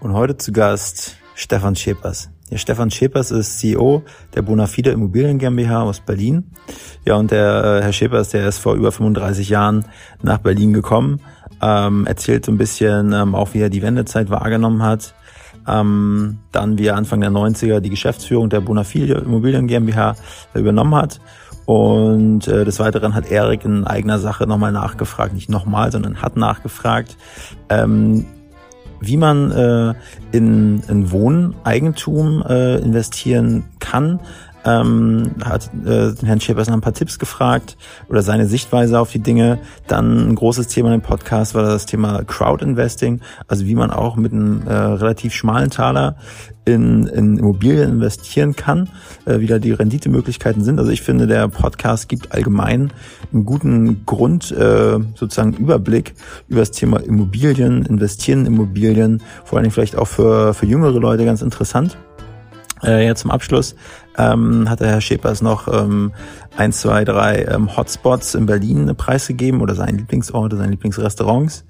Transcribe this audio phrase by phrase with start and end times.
[0.00, 2.30] Und heute zu Gast Stefan Schepers.
[2.50, 6.52] Ja, Stefan Schepers ist CEO der Bonafide Immobilien GmbH aus Berlin.
[7.04, 9.84] Ja, und der äh, Herr Schepers, der ist vor über 35 Jahren
[10.22, 11.20] nach Berlin gekommen,
[11.60, 15.14] ähm, erzählt so ein bisschen ähm, auch, wie er die Wendezeit wahrgenommen hat.
[15.66, 20.14] Ähm, dann, wie er Anfang der 90er die Geschäftsführung der Bonafide Immobilien GmbH
[20.54, 21.20] übernommen hat.
[21.66, 26.36] Und äh, des Weiteren hat Erik in eigener Sache nochmal nachgefragt, nicht nochmal, sondern hat
[26.36, 27.16] nachgefragt,
[27.68, 28.24] ähm,
[29.00, 29.94] wie man äh,
[30.32, 34.20] in, in Wohneigentum äh, investieren kann.
[34.64, 37.76] Ähm, hat äh, Herrn Schäpers nach ein paar Tipps gefragt
[38.08, 39.60] oder seine Sichtweise auf die Dinge.
[39.86, 44.16] Dann ein großes Thema im Podcast war das Thema Crowd Investing, also wie man auch
[44.16, 46.16] mit einem äh, relativ schmalen Taler
[46.68, 48.90] in, in Immobilien investieren kann,
[49.24, 50.78] äh, wie da die Renditemöglichkeiten sind.
[50.78, 52.92] Also ich finde, der Podcast gibt allgemein
[53.32, 56.14] einen guten Grund, äh, sozusagen Überblick
[56.48, 61.24] über das Thema Immobilien, investieren in Immobilien, vor allem vielleicht auch für, für jüngere Leute
[61.24, 61.96] ganz interessant.
[62.82, 63.74] Äh, ja, zum Abschluss
[64.18, 66.12] ähm, hat der Herr Schepers noch ähm,
[66.56, 71.64] ein, zwei, drei ähm, Hotspots in Berlin preisgegeben oder seine Lieblingsorte, seine Lieblingsrestaurants.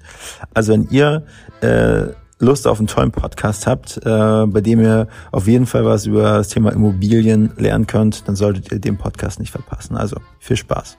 [0.53, 1.23] Also wenn ihr
[1.61, 2.07] äh,
[2.39, 6.23] Lust auf einen tollen Podcast habt, äh, bei dem ihr auf jeden Fall was über
[6.23, 9.95] das Thema Immobilien lernen könnt, dann solltet ihr den Podcast nicht verpassen.
[9.97, 10.97] Also viel Spaß.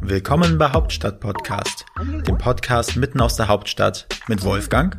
[0.00, 1.84] Willkommen bei Hauptstadt Podcast,
[2.28, 4.98] dem Podcast mitten aus der Hauptstadt mit Wolfgang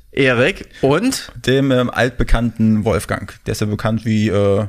[0.11, 3.33] Erik und dem ähm, altbekannten Wolfgang.
[3.45, 4.65] Der ist ja bekannt wie äh,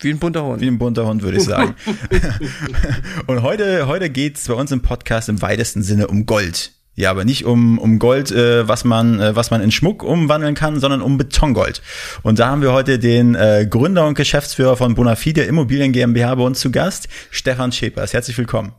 [0.00, 0.60] wie ein bunter Hund.
[0.60, 1.74] Wie ein bunter Hund, würde ich sagen.
[3.26, 6.72] und heute, heute geht's bei uns im Podcast im weitesten Sinne um Gold.
[6.94, 10.54] Ja, aber nicht um, um Gold, äh, was, man, äh, was man in Schmuck umwandeln
[10.54, 11.80] kann, sondern um Betongold.
[12.22, 16.42] Und da haben wir heute den äh, Gründer und Geschäftsführer von Bonafide Immobilien GmbH bei
[16.42, 18.14] uns zu Gast, Stefan Schepers.
[18.14, 18.72] Herzlich willkommen.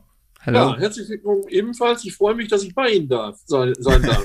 [0.46, 0.58] Hallo.
[0.58, 2.02] Ja, herzlich willkommen ebenfalls.
[2.06, 4.24] Ich freue mich, dass ich bei Ihnen darf, sein, sein darf.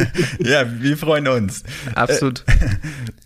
[0.40, 1.62] ja, wir freuen uns.
[1.94, 2.44] Absolut.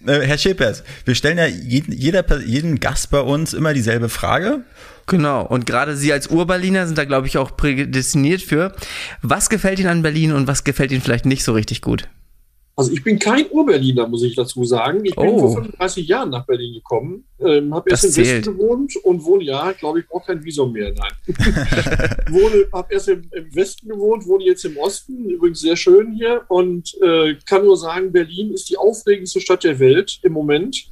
[0.06, 4.10] Äh, äh, Herr Schepers, wir stellen ja jeden, jeder, jeden Gast bei uns immer dieselbe
[4.10, 4.64] Frage.
[5.06, 8.76] Genau, und gerade Sie als Urberliner sind da, glaube ich, auch prädestiniert für.
[9.22, 12.06] Was gefällt Ihnen an Berlin und was gefällt Ihnen vielleicht nicht so richtig gut?
[12.78, 15.02] Also ich bin kein Urberliner, muss ich dazu sagen.
[15.02, 15.38] Ich bin oh.
[15.38, 19.72] vor 35 Jahren nach Berlin gekommen, ähm, habe erst im Westen gewohnt und wohne, ja,
[19.72, 21.12] glaube ich, brauche kein Visum mehr, nein.
[22.28, 26.42] wohne, habe erst im, im, Westen gewohnt, wohne jetzt im Osten, übrigens sehr schön hier
[26.48, 30.90] und äh, kann nur sagen, Berlin ist die aufregendste Stadt der Welt im Moment.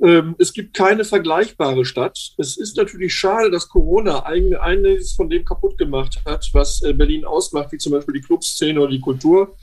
[0.00, 2.34] Ähm, es gibt keine vergleichbare Stadt.
[2.38, 7.24] Es ist natürlich schade, dass Corona einiges von dem kaputt gemacht hat, was äh, Berlin
[7.24, 9.56] ausmacht, wie zum Beispiel die Clubszene oder die Kultur.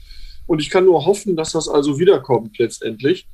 [0.46, 3.28] Und ich kann nur hoffen, dass das also wiederkommt letztendlich.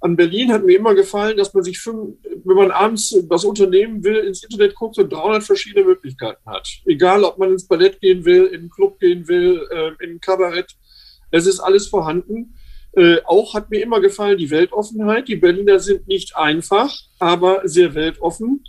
[0.00, 4.02] An Berlin hat mir immer gefallen, dass man sich, fünf, wenn man abends was unternehmen
[4.02, 6.66] will, ins Internet guckt und 300 verschiedene Möglichkeiten hat.
[6.86, 10.20] Egal, ob man ins Ballett gehen will, in den Club gehen will, äh, in ein
[10.20, 10.74] Kabarett.
[11.30, 12.54] Es ist alles vorhanden.
[12.92, 15.28] Äh, auch hat mir immer gefallen die Weltoffenheit.
[15.28, 18.64] Die Berliner sind nicht einfach, aber sehr weltoffen.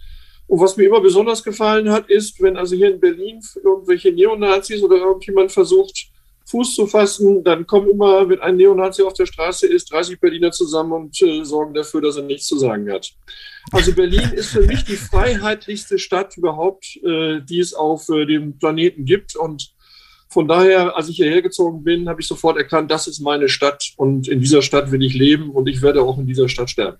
[0.48, 4.84] Und was mir immer besonders gefallen hat, ist, wenn also hier in Berlin irgendwelche Neonazis
[4.84, 6.11] oder irgendjemand versucht,
[6.52, 10.52] Fuß zu fassen, dann kommen immer, wenn ein Neonazi auf der Straße ist, 30 Berliner
[10.52, 13.12] zusammen und äh, sorgen dafür, dass er nichts zu sagen hat.
[13.72, 18.60] Also Berlin ist für mich die freiheitlichste Stadt überhaupt, äh, die es auf äh, dem
[18.60, 19.36] Planeten gibt.
[19.36, 19.74] Und
[20.30, 23.94] von daher, als ich hierher gezogen bin, habe ich sofort erkannt, das ist meine Stadt
[23.98, 26.98] und in dieser Stadt will ich leben und ich werde auch in dieser Stadt sterben.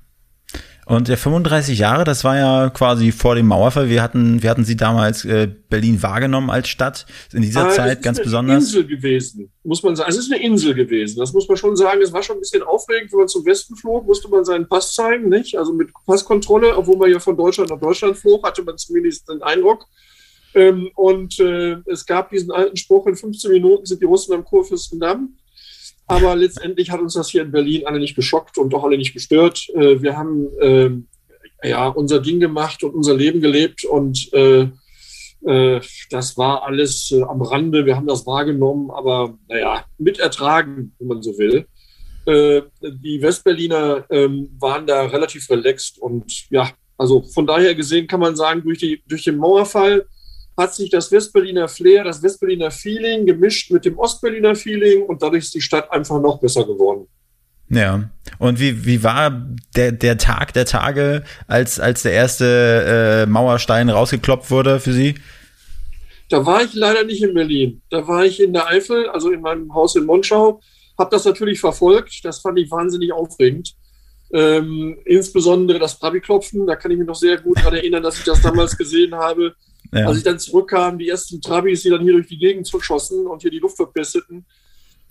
[0.92, 3.88] Und der 35 Jahre, das war ja quasi vor dem Mauerfall.
[3.88, 8.02] Wir hatten, wir hatten sie damals äh, Berlin wahrgenommen als Stadt in dieser Aber Zeit
[8.02, 8.64] ganz besonders.
[8.64, 10.10] Es ist eine Insel gewesen, muss man sagen.
[10.10, 11.20] Es ist eine Insel gewesen.
[11.20, 12.02] Das muss man schon sagen.
[12.02, 14.94] Es war schon ein bisschen aufregend, wenn man zum Westen flog, musste man seinen Pass
[14.94, 15.58] zeigen, nicht?
[15.58, 19.42] Also mit Passkontrolle, obwohl man ja von Deutschland nach Deutschland flog, hatte man zumindest den
[19.42, 19.86] Eindruck.
[20.54, 24.44] Ähm, und äh, es gab diesen alten Spruch: In 15 Minuten sind die Russen am
[24.44, 25.38] Kurfürstendamm.
[26.08, 29.14] Aber letztendlich hat uns das hier in Berlin alle nicht geschockt und auch alle nicht
[29.14, 29.70] gestört.
[29.76, 30.90] Äh, wir haben äh,
[31.68, 34.68] ja unser Ding gemacht und unser Leben gelebt und äh,
[35.46, 37.86] äh, das war alles am Rande.
[37.86, 41.66] Wir haben das wahrgenommen, aber naja, mit ertragen, wenn man so will.
[42.28, 48.36] Die Westberliner ähm, waren da relativ relaxed und ja, also von daher gesehen kann man
[48.36, 50.06] sagen, durch, die, durch den Mauerfall
[50.62, 55.46] hat sich das Westberliner Flair, das Westberliner Feeling gemischt mit dem Ostberliner Feeling und dadurch
[55.46, 57.08] ist die Stadt einfach noch besser geworden.
[57.70, 58.10] Ja.
[58.38, 63.90] Und wie, wie war der, der Tag der Tage, als, als der erste äh, Mauerstein
[63.90, 65.16] rausgekloppt wurde für Sie?
[66.30, 67.82] Da war ich leider nicht in Berlin.
[67.90, 70.62] Da war ich in der Eifel, also in meinem Haus in Monschau,
[70.98, 72.24] habe das natürlich verfolgt.
[72.24, 73.74] Das fand ich wahnsinnig aufregend.
[74.34, 78.24] Ähm, insbesondere das Trabi-Klopfen, da kann ich mich noch sehr gut daran erinnern, dass ich
[78.24, 79.56] das damals gesehen habe.
[79.94, 80.08] Ja.
[80.08, 83.42] Als ich dann zurückkam, die ersten Trabis, die dann hier durch die Gegend zuschossen und
[83.42, 84.46] hier die Luft verpesteten.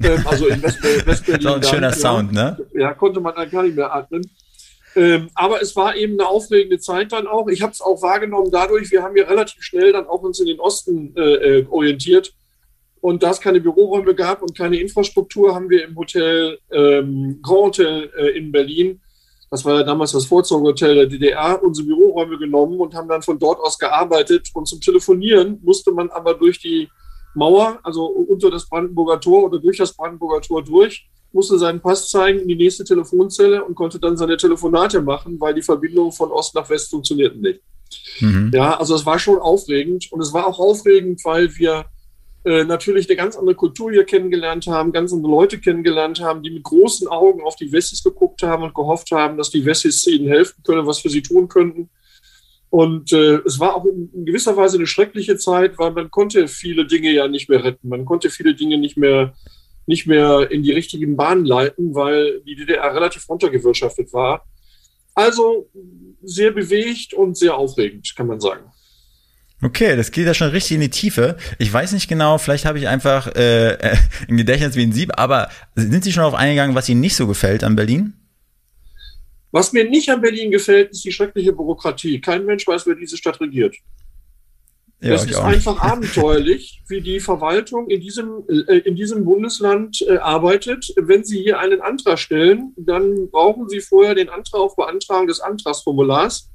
[0.02, 1.06] Ähm, also in West-Berlin.
[1.06, 2.66] West ein schöner dann, Sound, ja, ne?
[2.72, 4.22] Ja, konnte man dann gar nicht mehr atmen.
[4.96, 7.48] Ähm, aber es war eben eine aufregende Zeit dann auch.
[7.48, 10.46] Ich habe es auch wahrgenommen dadurch, wir haben ja relativ schnell dann auch uns in
[10.46, 12.32] den Osten äh, äh orientiert.
[13.00, 17.78] Und da es keine Büroräume gab und keine Infrastruktur, haben wir im Hotel ähm, Grand
[17.78, 19.00] Hotel äh, in Berlin
[19.50, 23.38] das war ja damals das Vorzeigehotel der DDR, unsere Büroräume genommen und haben dann von
[23.38, 24.48] dort aus gearbeitet.
[24.54, 26.88] Und zum Telefonieren musste man aber durch die
[27.34, 32.08] Mauer, also unter das Brandenburger Tor oder durch das Brandenburger Tor durch, musste seinen Pass
[32.08, 36.30] zeigen in die nächste Telefonzelle und konnte dann seine Telefonate machen, weil die Verbindungen von
[36.30, 37.60] Ost nach West funktionierten nicht.
[38.20, 38.52] Mhm.
[38.54, 41.86] Ja, also es war schon aufregend und es war auch aufregend, weil wir
[42.44, 46.50] äh, natürlich eine ganz andere Kultur hier kennengelernt haben, ganz andere Leute kennengelernt haben, die
[46.50, 50.28] mit großen Augen auf die Wessis geguckt haben und gehofft haben, dass die Wessis ihnen
[50.28, 51.90] helfen können, was für sie tun könnten.
[52.70, 56.86] Und äh, es war auch in, gewisser Weise eine schreckliche Zeit, weil man konnte viele
[56.86, 57.88] Dinge ja nicht mehr retten.
[57.88, 59.34] Man konnte viele Dinge nicht mehr,
[59.86, 64.46] nicht mehr in die richtigen Bahnen leiten, weil die DDR relativ runtergewirtschaftet war.
[65.14, 65.68] Also
[66.22, 68.70] sehr bewegt und sehr aufregend, kann man sagen.
[69.62, 71.36] Okay, das geht ja schon richtig in die Tiefe.
[71.58, 73.96] Ich weiß nicht genau, vielleicht habe ich einfach äh, äh,
[74.28, 77.26] ein Gedächtnis wie ein Sieb, aber sind Sie schon auf eingegangen, was Ihnen nicht so
[77.26, 78.14] gefällt an Berlin?
[79.52, 82.20] Was mir nicht an Berlin gefällt, ist die schreckliche Bürokratie.
[82.20, 83.76] Kein Mensch weiß, wer diese Stadt regiert.
[85.02, 90.18] Ja, es ist einfach abenteuerlich, wie die Verwaltung in diesem, äh, in diesem Bundesland äh,
[90.18, 90.92] arbeitet.
[90.96, 95.40] Wenn Sie hier einen Antrag stellen, dann brauchen Sie vorher den Antrag auf Beantragung des
[95.40, 96.50] Antragsformulars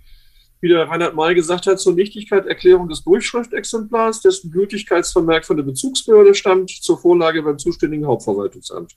[0.62, 5.64] wie der Reinhard May gesagt hat, zur Nichtigkeit Erklärung des Durchschriftexemplars, dessen Gültigkeitsvermerk von der
[5.64, 8.94] Bezugsbehörde stammt, zur Vorlage beim zuständigen Hauptverwaltungsamt.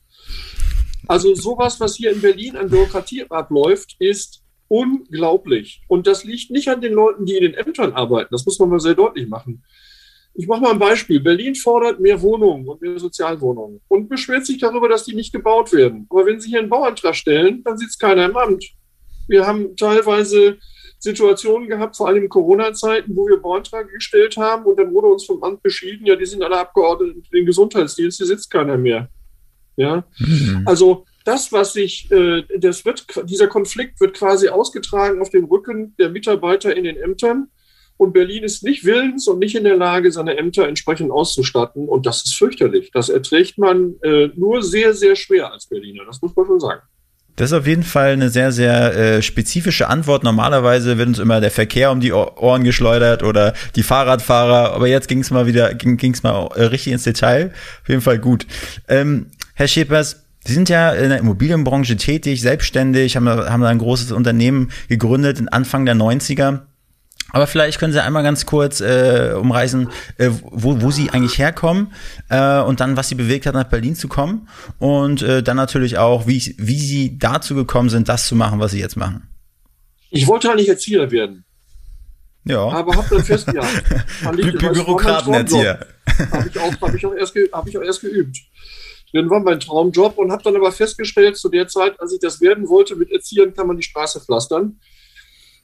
[1.07, 5.83] Also sowas, was hier in Berlin an Bürokratie abläuft, ist unglaublich.
[5.89, 8.29] Und das liegt nicht an den Leuten, die in den Ämtern arbeiten.
[8.31, 9.65] Das muss man mal sehr deutlich machen.
[10.35, 11.19] Ich mache mal ein Beispiel.
[11.19, 15.73] Berlin fordert mehr Wohnungen und mehr Sozialwohnungen und beschwert sich darüber, dass die nicht gebaut
[15.73, 16.07] werden.
[16.11, 18.65] Aber wenn Sie hier einen Bauantrag stellen, dann sitzt keiner im Amt.
[19.27, 20.59] Wir haben teilweise
[20.99, 25.25] Situationen gehabt, vor allem in Corona-Zeiten, wo wir Beanträge gestellt haben und dann wurde uns
[25.25, 29.09] vom Amt beschieden, ja, die sind alle abgeordnet in den Gesundheitsdienst, hier sitzt keiner mehr.
[29.77, 30.65] Ja, mhm.
[30.67, 35.95] also das, was sich, äh, das wird, dieser Konflikt wird quasi ausgetragen auf dem Rücken
[35.99, 37.49] der Mitarbeiter in den Ämtern.
[37.97, 41.89] Und Berlin ist nicht willens und nicht in der Lage, seine Ämter entsprechend auszustatten.
[41.89, 42.93] Und das ist fürchterlich.
[42.93, 46.05] Das erträgt man äh, nur sehr, sehr schwer als Berliner.
[46.07, 46.83] Das muss man schon sagen.
[47.39, 50.25] Das ist auf jeden Fall eine sehr, sehr äh, spezifische Antwort.
[50.25, 55.07] Normalerweise wird uns immer der Verkehr um die Ohren geschleudert oder die Fahrradfahrer, aber jetzt
[55.07, 57.53] ging es mal wieder, ging es mal äh, richtig ins Detail.
[57.83, 58.45] Auf jeden Fall gut.
[58.89, 63.79] Ähm, Herr Schepers, Sie sind ja in der Immobilienbranche tätig, selbstständig, haben, haben da ein
[63.79, 66.61] großes Unternehmen gegründet, Anfang der 90er.
[67.31, 71.93] Aber vielleicht können Sie einmal ganz kurz äh, umreißen, äh, wo, wo Sie eigentlich herkommen
[72.31, 74.49] äh, und dann, was Sie bewegt hat, nach Berlin zu kommen
[74.79, 78.71] und äh, dann natürlich auch, wie, wie Sie dazu gekommen sind, das zu machen, was
[78.71, 79.29] Sie jetzt machen.
[80.11, 81.45] Ich wollte eigentlich Erzieher werden.
[82.45, 82.67] Ja.
[82.69, 84.05] Aber habe dann festgehalten.
[84.35, 85.87] Bü Bürokratenerzieher.
[86.33, 88.39] Habe ich, auch, hab ich, auch erst hab ich auch erst geübt.
[89.13, 92.41] Dann war mein Traumjob und habe dann aber festgestellt, zu der Zeit, als ich das
[92.41, 94.79] werden wollte, mit Erziehern kann man die Straße pflastern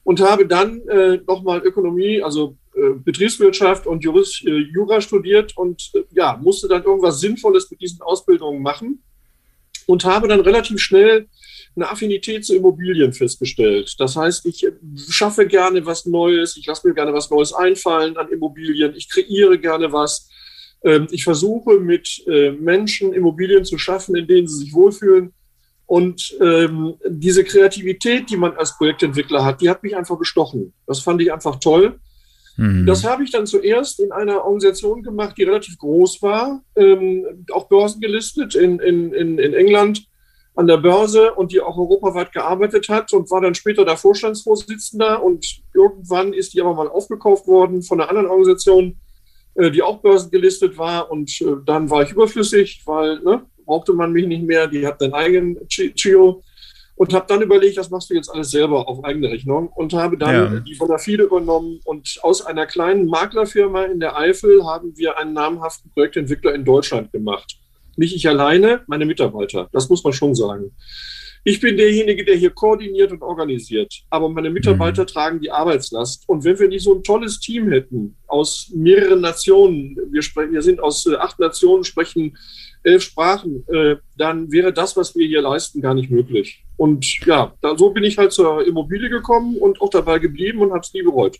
[0.04, 5.90] und habe dann äh, nochmal Ökonomie, also äh, Betriebswirtschaft und Jurist, äh, Jura studiert und
[5.94, 9.02] äh, ja, musste dann irgendwas Sinnvolles mit diesen Ausbildungen machen
[9.86, 11.26] und habe dann relativ schnell
[11.76, 13.96] eine Affinität zu Immobilien festgestellt.
[13.98, 14.72] Das heißt, ich äh,
[15.08, 19.58] schaffe gerne was Neues, ich lasse mir gerne was Neues einfallen an Immobilien, ich kreiere
[19.58, 20.28] gerne was.
[20.84, 25.32] Ähm, ich versuche mit äh, Menschen Immobilien zu schaffen, in denen sie sich wohlfühlen
[25.86, 30.72] und ähm, diese Kreativität, die man als Projektentwickler hat, die hat mich einfach bestochen.
[30.86, 31.98] Das fand ich einfach toll.
[32.56, 32.86] Mhm.
[32.86, 37.68] Das habe ich dann zuerst in einer Organisation gemacht, die relativ groß war, ähm, auch
[37.68, 40.06] börsengelistet in, in, in, in England
[40.54, 45.22] an der Börse und die auch europaweit gearbeitet hat und war dann später der Vorstandsvorsitzender
[45.22, 48.96] und irgendwann ist die aber mal aufgekauft worden von einer anderen Organisation,
[49.54, 54.12] äh, die auch börsengelistet war und äh, dann war ich überflüssig, weil ne, brauchte man
[54.12, 56.42] mich nicht mehr, die hat einen eigenen Chio.
[56.96, 60.16] und habe dann überlegt, das machst du jetzt alles selber auf eigene Rechnung und habe
[60.16, 60.60] dann ja.
[60.60, 65.90] die Bonafide übernommen und aus einer kleinen Maklerfirma in der Eifel haben wir einen namhaften
[65.90, 67.58] Projektentwickler in Deutschland gemacht.
[67.96, 69.68] Nicht ich alleine, meine Mitarbeiter.
[69.72, 70.72] Das muss man schon sagen.
[71.46, 74.02] Ich bin derjenige, der hier koordiniert und organisiert.
[74.08, 75.06] Aber meine Mitarbeiter mhm.
[75.06, 76.24] tragen die Arbeitslast.
[76.26, 80.62] Und wenn wir nicht so ein tolles Team hätten aus mehreren Nationen, wir, sprechen, wir
[80.62, 82.38] sind aus äh, acht Nationen, sprechen
[82.82, 86.64] elf Sprachen, äh, dann wäre das, was wir hier leisten, gar nicht möglich.
[86.78, 90.70] Und ja, da, so bin ich halt zur Immobilie gekommen und auch dabei geblieben und
[90.70, 91.38] habe es nie bereut.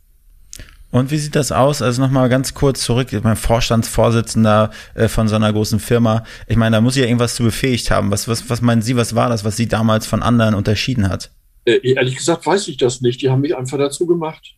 [0.94, 1.82] Und wie sieht das aus?
[1.82, 6.22] Also nochmal ganz kurz zurück, mein Vorstandsvorsitzender äh, von so einer großen Firma.
[6.46, 8.12] Ich meine, da muss ich ja irgendwas zu befähigt haben.
[8.12, 11.32] Was, was, was meinen Sie, was war das, was Sie damals von anderen unterschieden hat?
[11.64, 13.20] Äh, ehrlich gesagt weiß ich das nicht.
[13.22, 14.54] Die haben mich einfach dazu gemacht.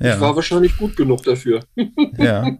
[0.00, 0.14] Ja.
[0.14, 1.60] Ich war wahrscheinlich gut genug dafür.
[2.16, 2.46] Ja.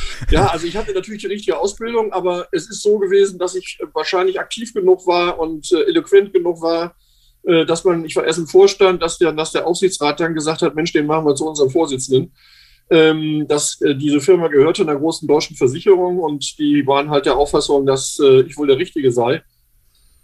[0.30, 3.80] ja, also ich hatte natürlich die richtige Ausbildung, aber es ist so gewesen, dass ich
[3.92, 6.94] wahrscheinlich aktiv genug war und äh, eloquent genug war,
[7.42, 10.62] äh, dass man, ich war erst im Vorstand, dass der, dass der Aufsichtsrat dann gesagt
[10.62, 12.32] hat, Mensch, den machen wir zu unserem Vorsitzenden
[12.90, 17.36] ähm, dass äh, diese Firma gehörte einer großen deutschen Versicherung und die waren halt der
[17.36, 19.42] Auffassung, dass äh, ich wohl der Richtige sei.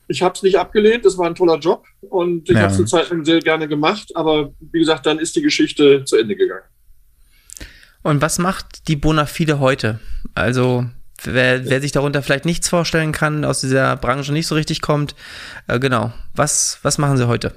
[0.09, 2.63] Ich habe es nicht abgelehnt, es war ein toller Job und ich ja.
[2.63, 6.05] habe es eine Zeit lang sehr gerne gemacht, aber wie gesagt, dann ist die Geschichte
[6.05, 6.65] zu Ende gegangen.
[8.03, 9.99] Und was macht die Bonafide heute?
[10.35, 10.85] Also
[11.23, 15.15] wer, wer sich darunter vielleicht nichts vorstellen kann, aus dieser Branche nicht so richtig kommt,
[15.69, 17.55] äh, genau, was, was machen sie heute?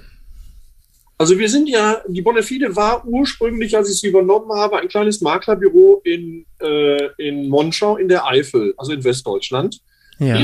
[1.20, 5.20] Also wir sind ja, die Bonafide war ursprünglich, als ich sie übernommen habe, ein kleines
[5.22, 9.80] Maklerbüro in, äh, in Monschau in der Eifel, also in Westdeutschland.
[10.20, 10.40] Ja.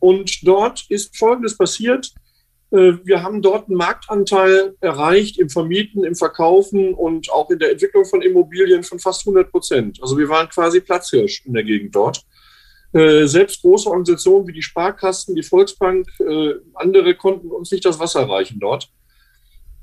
[0.00, 2.12] Und dort ist Folgendes passiert.
[2.72, 7.70] Äh, wir haben dort einen Marktanteil erreicht im Vermieten, im Verkaufen und auch in der
[7.70, 9.98] Entwicklung von Immobilien von fast 100 Prozent.
[10.02, 12.24] Also wir waren quasi Platzhirsch in der Gegend dort.
[12.92, 18.00] Äh, selbst große Organisationen wie die Sparkassen, die Volksbank, äh, andere konnten uns nicht das
[18.00, 18.90] Wasser reichen dort.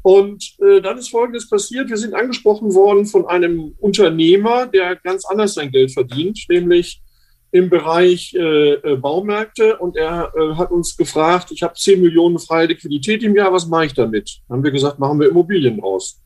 [0.06, 1.90] Und äh, dann ist Folgendes passiert.
[1.90, 7.02] Wir sind angesprochen worden von einem Unternehmer, der ganz anders sein Geld verdient, nämlich
[7.50, 9.80] im Bereich äh, äh Baumärkte.
[9.80, 13.66] Und er äh, hat uns gefragt, ich habe 10 Millionen freie Liquidität im Jahr, was
[13.66, 14.42] mache ich damit?
[14.48, 16.22] Dann haben wir gesagt, machen wir Immobilien raus.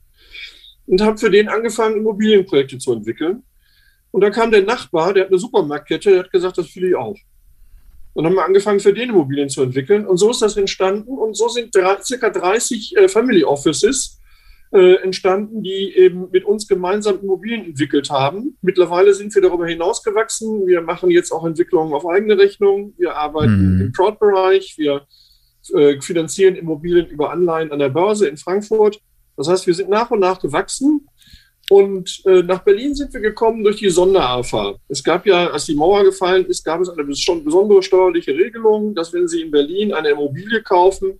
[0.85, 3.43] Und haben für den angefangen, Immobilienprojekte zu entwickeln.
[4.11, 6.95] Und dann kam der Nachbar, der hat eine Supermarktkette, der hat gesagt, das will ich
[6.97, 7.15] auch.
[8.19, 10.05] Und haben wir angefangen, für den Immobilien zu entwickeln.
[10.05, 11.17] Und so ist das entstanden.
[11.17, 14.19] Und so sind drei, circa 30 äh, Family Offices
[14.73, 18.57] äh, entstanden, die eben mit uns gemeinsam Immobilien entwickelt haben.
[18.61, 20.67] Mittlerweile sind wir darüber hinausgewachsen.
[20.67, 22.93] Wir machen jetzt auch Entwicklungen auf eigene Rechnung.
[22.97, 23.81] Wir arbeiten mhm.
[23.83, 24.73] im Crowd-Bereich.
[24.75, 25.07] Wir
[25.73, 28.99] äh, finanzieren Immobilien über Anleihen an der Börse in Frankfurt.
[29.37, 31.07] Das heißt, wir sind nach und nach gewachsen.
[31.69, 34.75] Und äh, nach Berlin sind wir gekommen durch die Sonder-AFA.
[34.87, 38.95] Es gab ja, als die Mauer gefallen ist, gab es eine schon besondere steuerliche Regelung,
[38.95, 41.19] dass wenn Sie in Berlin eine Immobilie kaufen,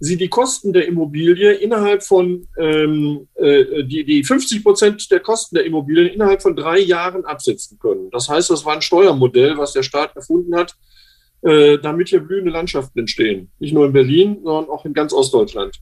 [0.00, 5.54] Sie die Kosten der Immobilie innerhalb von, ähm, äh, die, die 50 Prozent der Kosten
[5.54, 8.10] der Immobilien innerhalb von drei Jahren absetzen können.
[8.10, 10.74] Das heißt, das war ein Steuermodell, was der Staat erfunden hat,
[11.42, 13.52] äh, damit hier blühende Landschaften entstehen.
[13.58, 15.78] Nicht nur in Berlin, sondern auch in ganz Ostdeutschland.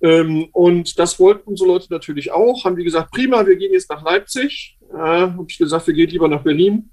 [0.00, 2.64] Ähm, und das wollten unsere Leute natürlich auch.
[2.64, 4.78] Haben die gesagt, prima, wir gehen jetzt nach Leipzig.
[4.92, 6.90] Äh, habe ich gesagt, wir gehen lieber nach Berlin.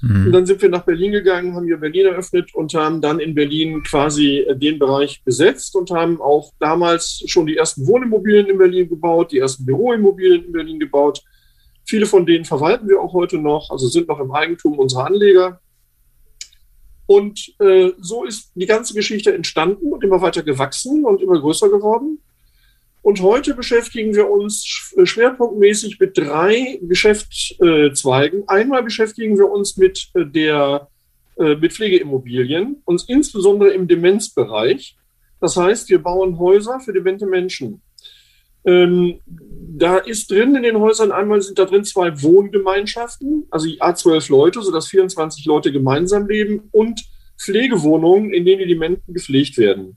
[0.00, 0.26] Mhm.
[0.26, 3.34] Und dann sind wir nach Berlin gegangen, haben hier Berlin eröffnet und haben dann in
[3.34, 8.58] Berlin quasi äh, den Bereich besetzt und haben auch damals schon die ersten Wohnimmobilien in
[8.58, 11.22] Berlin gebaut, die ersten Büroimmobilien in Berlin gebaut.
[11.84, 15.60] Viele von denen verwalten wir auch heute noch, also sind noch im Eigentum unserer Anleger.
[17.06, 21.68] Und äh, so ist die ganze Geschichte entstanden und immer weiter gewachsen und immer größer
[21.68, 22.18] geworden.
[23.06, 28.48] Und heute beschäftigen wir uns schwerpunktmäßig mit drei Geschäftszweigen.
[28.48, 30.88] Einmal beschäftigen wir uns mit äh, der
[31.36, 34.96] äh, mit Pflegeimmobilien, uns insbesondere im Demenzbereich.
[35.40, 37.80] Das heißt, wir bauen Häuser für demente Menschen.
[38.64, 44.32] Ähm, da ist drin in den Häusern einmal sind da drin zwei Wohngemeinschaften, also A12
[44.32, 47.04] Leute, sodass 24 Leute gemeinsam leben und
[47.38, 49.96] Pflegewohnungen, in denen die Dementen gepflegt werden.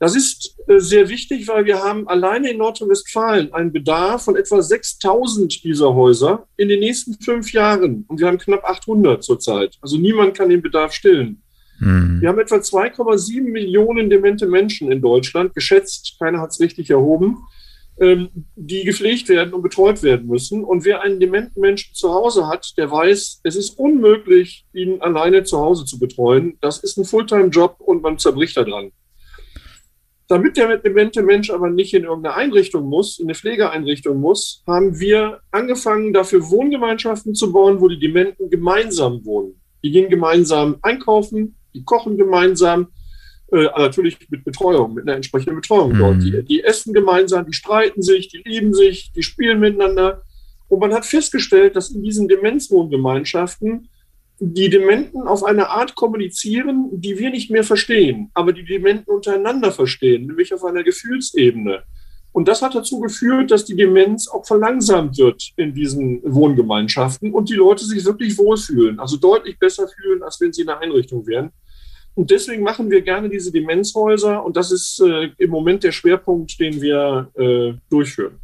[0.00, 4.62] Das ist äh, sehr wichtig, weil wir haben alleine in Nordrhein-Westfalen einen Bedarf von etwa
[4.62, 8.04] 6000 dieser Häuser in den nächsten fünf Jahren.
[8.06, 9.76] Und wir haben knapp 800 zurzeit.
[9.80, 11.42] Also niemand kann den Bedarf stillen.
[11.80, 12.20] Mhm.
[12.20, 17.38] Wir haben etwa 2,7 Millionen demente Menschen in Deutschland, geschätzt, keiner hat es richtig erhoben,
[18.00, 20.62] ähm, die gepflegt werden und betreut werden müssen.
[20.62, 25.42] Und wer einen dementen Menschen zu Hause hat, der weiß, es ist unmöglich, ihn alleine
[25.42, 26.56] zu Hause zu betreuen.
[26.60, 28.92] Das ist ein Fulltime-Job und man zerbricht daran.
[30.28, 35.00] Damit der demente Mensch aber nicht in irgendeine Einrichtung muss, in eine Pflegeeinrichtung muss, haben
[35.00, 39.60] wir angefangen, dafür Wohngemeinschaften zu bauen, wo die Dementen gemeinsam wohnen.
[39.82, 42.88] Die gehen gemeinsam einkaufen, die kochen gemeinsam,
[43.50, 45.98] Äh, natürlich mit Betreuung, mit einer entsprechenden Betreuung mhm.
[45.98, 46.22] dort.
[46.22, 50.20] Die, die essen gemeinsam, die streiten sich, die lieben sich, die spielen miteinander.
[50.68, 53.88] Und man hat festgestellt, dass in diesen Demenzwohngemeinschaften
[54.40, 59.72] die Dementen auf eine Art kommunizieren, die wir nicht mehr verstehen, aber die Dementen untereinander
[59.72, 61.82] verstehen, nämlich auf einer Gefühlsebene.
[62.30, 67.48] Und das hat dazu geführt, dass die Demenz auch verlangsamt wird in diesen Wohngemeinschaften und
[67.48, 71.26] die Leute sich wirklich wohlfühlen, also deutlich besser fühlen, als wenn sie in einer Einrichtung
[71.26, 71.50] wären.
[72.14, 76.58] Und deswegen machen wir gerne diese Demenzhäuser und das ist äh, im Moment der Schwerpunkt,
[76.60, 78.38] den wir äh, durchführen.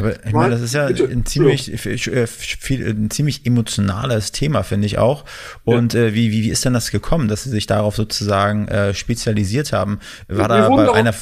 [0.00, 4.86] Aber ich meine, das ist ja ein ziemlich, äh, viel, ein ziemlich emotionales Thema, finde
[4.86, 5.24] ich auch.
[5.64, 6.00] Und ja.
[6.00, 9.72] äh, wie, wie, wie ist denn das gekommen, dass Sie sich darauf sozusagen äh, spezialisiert
[9.72, 10.00] haben?
[10.28, 11.14] War da bei darauf, einer.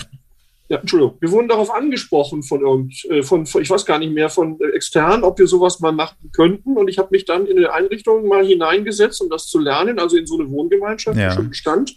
[0.68, 1.16] Ja, Entschuldigung.
[1.20, 4.60] Wir wurden darauf angesprochen von irgend, äh, von, von, ich weiß gar nicht mehr, von
[4.60, 6.76] äh, extern, ob wir sowas mal machen könnten.
[6.76, 10.16] Und ich habe mich dann in eine Einrichtung mal hineingesetzt, um das zu lernen, also
[10.16, 11.30] in so eine Wohngemeinschaft, ja.
[11.30, 11.94] die schon bestand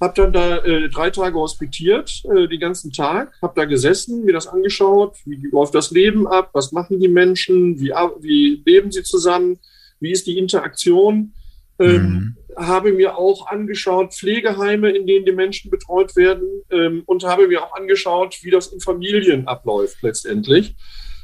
[0.00, 4.32] habe dann da äh, drei Tage hospitiert, äh, den ganzen Tag, habe da gesessen, mir
[4.32, 9.02] das angeschaut, wie läuft das Leben ab, was machen die Menschen, wie, wie leben sie
[9.02, 9.58] zusammen,
[10.00, 11.32] wie ist die Interaktion.
[11.78, 12.36] Ähm, mhm.
[12.56, 17.62] Habe mir auch angeschaut Pflegeheime, in denen die Menschen betreut werden ähm, und habe mir
[17.62, 20.74] auch angeschaut, wie das in Familien abläuft letztendlich.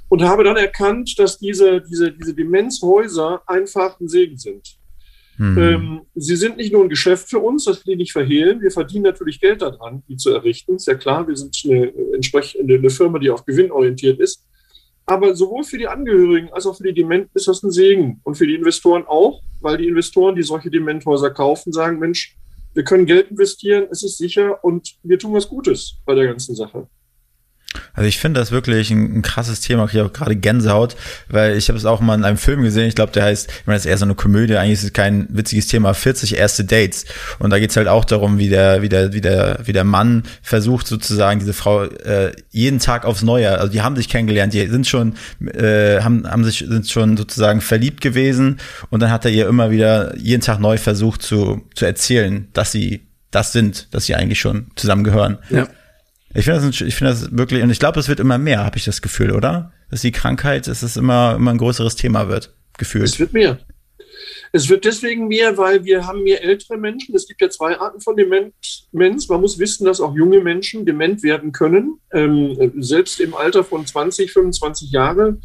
[0.08, 4.76] Und habe dann erkannt, dass diese, diese, diese Demenzhäuser einfach ein Segen sind.
[5.38, 5.58] Mhm.
[5.58, 8.60] Ähm, sie sind nicht nur ein Geschäft für uns, das will ich nicht verhehlen.
[8.60, 10.76] Wir verdienen natürlich Geld daran, die zu errichten.
[10.76, 14.44] Ist ja klar, wir sind eine, entsprechende eine Firma, die auf Gewinn orientiert ist.
[15.06, 18.20] Aber sowohl für die Angehörigen als auch für die Dementen ist das ein Segen.
[18.22, 22.36] Und für die Investoren auch, weil die Investoren, die solche Dementhäuser kaufen, sagen, Mensch,
[22.74, 26.54] wir können Geld investieren, es ist sicher und wir tun was Gutes bei der ganzen
[26.54, 26.86] Sache.
[27.94, 30.96] Also ich finde das wirklich ein, ein krasses Thema, ich habe gerade Gänsehaut,
[31.28, 33.66] weil ich habe es auch mal in einem Film gesehen, ich glaube, der heißt, ich
[33.66, 36.64] meine, das ist eher so eine Komödie, eigentlich ist es kein witziges Thema, 40 erste
[36.64, 37.04] Dates.
[37.38, 40.24] Und da geht's halt auch darum, wie der, wie der, wie der, wie der Mann
[40.42, 44.66] versucht sozusagen diese Frau äh, jeden Tag aufs Neue, also die haben sich kennengelernt, die
[44.66, 45.14] sind schon,
[45.54, 48.58] äh, haben, haben sich, sind schon sozusagen verliebt gewesen.
[48.90, 52.72] Und dann hat er ihr immer wieder jeden Tag neu versucht zu, zu erzählen, dass
[52.72, 55.38] sie das sind, dass sie eigentlich schon zusammengehören.
[55.50, 55.66] Ja.
[56.34, 58.84] Ich finde das, ich das wirklich, und ich glaube, es wird immer mehr, habe ich
[58.84, 59.72] das Gefühl, oder?
[59.90, 63.04] Dass die Krankheit, dass es immer, immer ein größeres Thema wird, gefühlt.
[63.04, 63.58] Es wird mehr.
[64.52, 67.14] Es wird deswegen mehr, weil wir haben mehr ältere Menschen.
[67.14, 68.88] Es gibt ja zwei Arten von Demenz.
[68.92, 71.98] Man muss wissen, dass auch junge Menschen dement werden können.
[72.12, 75.38] Ähm, selbst im Alter von 20, 25 Jahre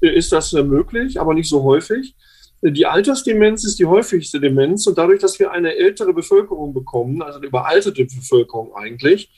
[0.00, 2.14] äh, ist das äh, möglich, aber nicht so häufig.
[2.62, 7.38] Die Altersdemenz ist die häufigste Demenz und dadurch, dass wir eine ältere Bevölkerung bekommen, also
[7.38, 9.30] eine überaltete Bevölkerung eigentlich,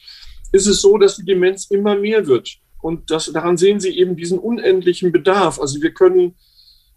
[0.53, 2.57] ist es so, dass die Demenz immer mehr wird.
[2.81, 5.61] Und das, daran sehen Sie eben diesen unendlichen Bedarf.
[5.61, 6.35] Also wir können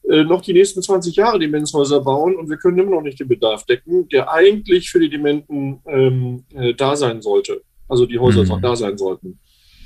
[0.10, 3.28] äh, noch die nächsten 20 Jahre Demenzhäuser bauen und wir können immer noch nicht den
[3.28, 7.62] Bedarf decken, der eigentlich für die Dementen ähm, äh, da sein sollte.
[7.88, 8.62] Also die Häuser mhm.
[8.62, 9.40] da sein sollten.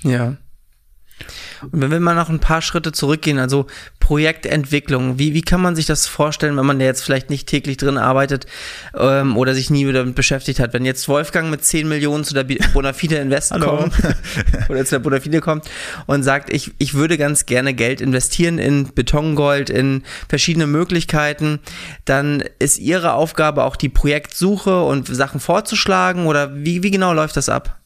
[0.03, 0.37] Ja.
[1.71, 3.67] Und wenn wir mal noch ein paar Schritte zurückgehen, also
[3.99, 7.77] Projektentwicklung, wie, wie kann man sich das vorstellen, wenn man da jetzt vielleicht nicht täglich
[7.77, 8.45] drin arbeitet
[8.97, 10.73] ähm, oder sich nie damit beschäftigt hat?
[10.73, 13.93] Wenn jetzt Wolfgang mit 10 Millionen zu der Bonafide Invest kommt
[14.69, 15.69] oder zu der Bonafide kommt
[16.05, 21.59] und sagt, ich, ich würde ganz gerne Geld investieren in Betongold, in verschiedene Möglichkeiten,
[22.05, 27.37] dann ist Ihre Aufgabe auch die Projektsuche und Sachen vorzuschlagen oder wie, wie genau läuft
[27.37, 27.79] das ab?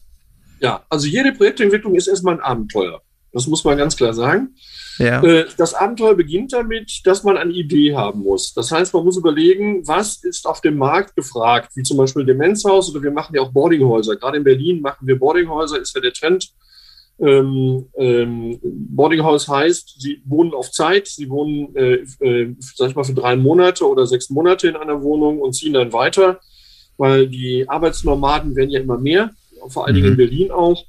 [0.60, 3.00] Ja, also jede Projektentwicklung ist erstmal ein Abenteuer.
[3.32, 4.54] Das muss man ganz klar sagen.
[4.98, 5.22] Ja.
[5.22, 8.52] Äh, das Abenteuer beginnt damit, dass man eine Idee haben muss.
[8.54, 12.90] Das heißt, man muss überlegen, was ist auf dem Markt gefragt, wie zum Beispiel Demenzhaus
[12.90, 14.16] oder wir machen ja auch Boardinghäuser.
[14.16, 16.52] Gerade in Berlin machen wir Boardinghäuser, ist ja der Trend.
[17.20, 23.04] Ähm, ähm, Boardinghaus heißt, sie wohnen auf Zeit, sie wohnen, äh, äh, sag ich mal,
[23.04, 26.38] für drei Monate oder sechs Monate in einer Wohnung und ziehen dann weiter,
[26.96, 29.30] weil die Arbeitsnomaden werden ja immer mehr,
[29.68, 30.18] vor allen Dingen in mhm.
[30.18, 30.84] Berlin auch,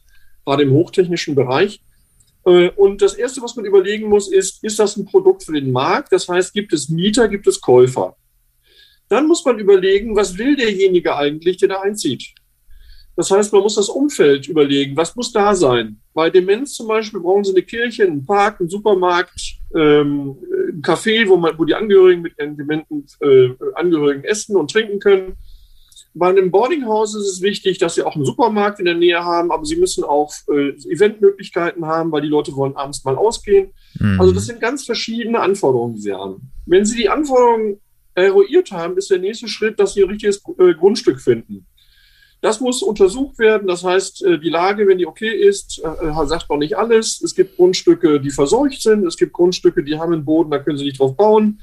[0.45, 1.81] gerade im hochtechnischen Bereich.
[2.49, 5.71] Äh, und das Erste, was man überlegen muss, ist, ist das ein Produkt für den
[5.71, 6.11] Markt?
[6.11, 8.15] Das heißt, gibt es Mieter, gibt es Käufer?
[9.07, 12.33] Dann muss man überlegen, was will derjenige eigentlich, der da einzieht?
[13.15, 15.99] Das heißt, man muss das Umfeld überlegen, was muss da sein?
[16.13, 20.37] Bei Demenz zum Beispiel brauchen sie eine Kirche, einen Park, einen Supermarkt, ähm,
[20.69, 24.99] ein Café, wo, man, wo die Angehörigen mit ihren dementen äh, Angehörigen essen und trinken
[24.99, 25.33] können.
[26.13, 29.51] Bei einem Boardinghaus ist es wichtig, dass sie auch einen Supermarkt in der Nähe haben,
[29.51, 33.71] aber sie müssen auch äh, Eventmöglichkeiten haben, weil die Leute wollen abends mal ausgehen.
[33.99, 34.19] Mhm.
[34.19, 36.51] Also das sind ganz verschiedene Anforderungen, die sie haben.
[36.65, 37.79] Wenn sie die Anforderungen
[38.15, 41.65] eruiert haben, ist der nächste Schritt, dass sie ein richtiges äh, Grundstück finden.
[42.41, 43.67] Das muss untersucht werden.
[43.67, 47.21] Das heißt, äh, die Lage, wenn die okay ist, äh, sagt noch nicht alles.
[47.21, 49.05] Es gibt Grundstücke, die verseucht sind.
[49.05, 51.61] Es gibt Grundstücke, die haben einen Boden, da können sie nicht drauf bauen.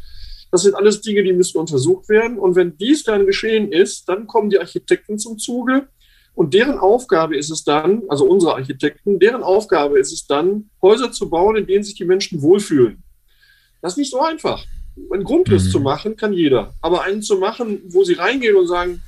[0.57, 2.39] Das sind alles Dinge, die müssen untersucht werden.
[2.39, 5.89] Und wenn dies dann geschehen ist, dann kommen die Architekten zum Zuge
[6.35, 11.13] Und deren Aufgabe ist es dann, also unsere Architekten, deren Aufgabe ist es dann, Häuser
[11.13, 13.03] zu bauen, in denen sich die Menschen wohlfühlen.
[13.83, 14.65] Das ist nicht so einfach.
[15.13, 15.71] Einen Grundriss mhm.
[15.73, 16.73] zu machen, kann jeder.
[16.81, 19.03] Aber einen zu machen, wo sie reingehen und sagen,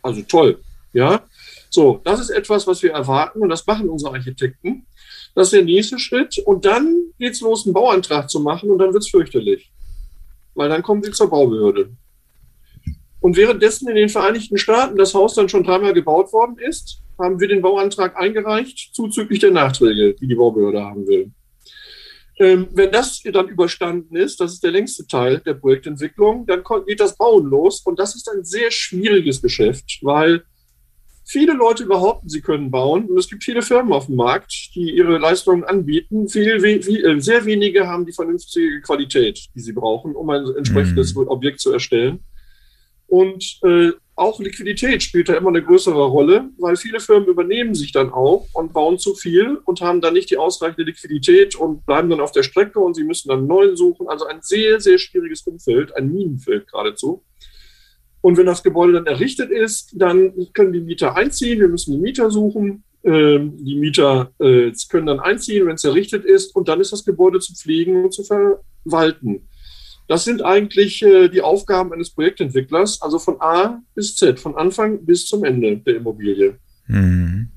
[0.00, 0.60] also toll,
[0.92, 1.24] ja.
[1.70, 4.86] So, das ist etwas, was wir erwarten und das machen unsere Architekten.
[5.34, 6.38] Das ist der nächste Schritt.
[6.38, 9.72] Und dann geht es los, einen Bauantrag zu machen und dann wird es fürchterlich.
[10.58, 11.90] Weil dann kommen sie zur Baubehörde.
[13.20, 17.38] Und währenddessen in den Vereinigten Staaten das Haus dann schon dreimal gebaut worden ist, haben
[17.38, 21.30] wir den Bauantrag eingereicht, zuzüglich der Nachträge, die die Baubehörde haben will.
[22.40, 26.98] Ähm, wenn das dann überstanden ist, das ist der längste Teil der Projektentwicklung, dann geht
[26.98, 30.42] das Bauen los und das ist ein sehr schwieriges Geschäft, weil
[31.28, 34.90] viele Leute behaupten, sie können bauen und es gibt viele Firmen auf dem Markt, die
[34.96, 36.28] ihre Leistungen anbieten.
[36.28, 41.14] Viel, viel, äh, sehr wenige haben die vernünftige Qualität, die sie brauchen, um ein entsprechendes
[41.14, 41.28] mhm.
[41.28, 42.20] Objekt zu erstellen.
[43.06, 47.92] Und äh, auch Liquidität spielt da immer eine größere Rolle, weil viele Firmen übernehmen sich
[47.92, 52.10] dann auch und bauen zu viel und haben dann nicht die ausreichende Liquidität und bleiben
[52.10, 54.08] dann auf der Strecke und sie müssen dann neuen suchen.
[54.08, 57.22] Also ein sehr, sehr schwieriges Umfeld, ein Minenfeld geradezu.
[58.20, 61.60] Und wenn das Gebäude dann errichtet ist, dann können die Mieter einziehen.
[61.60, 62.82] Wir müssen die Mieter suchen.
[63.04, 66.54] Ähm, die Mieter äh, können dann einziehen, wenn es errichtet ist.
[66.56, 69.48] Und dann ist das Gebäude zu pflegen und zu verwalten.
[70.08, 75.04] Das sind eigentlich äh, die Aufgaben eines Projektentwicklers, also von A bis Z, von Anfang
[75.04, 76.58] bis zum Ende der Immobilie.
[76.86, 77.50] Mhm.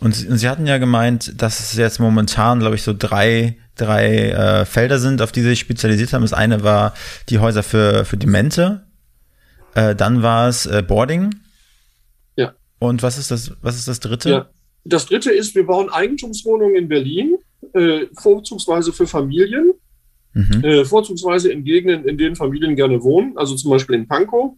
[0.00, 4.64] Und Sie hatten ja gemeint, dass es jetzt momentan, glaube ich, so drei, drei äh,
[4.64, 6.22] Felder sind, auf die Sie sich spezialisiert haben.
[6.22, 6.94] Das eine war
[7.28, 8.86] die Häuser für, für Demente,
[9.78, 11.34] äh, dann war es äh, Boarding.
[12.36, 12.54] Ja.
[12.78, 14.30] Und was ist das, was ist das dritte?
[14.30, 14.50] Ja.
[14.84, 17.36] Das dritte ist, wir bauen Eigentumswohnungen in Berlin,
[17.74, 19.72] äh, vorzugsweise für Familien.
[20.34, 20.64] Mhm.
[20.64, 24.54] Äh, vorzugsweise in Gegenden, in denen Familien gerne wohnen, also zum Beispiel in Pankow,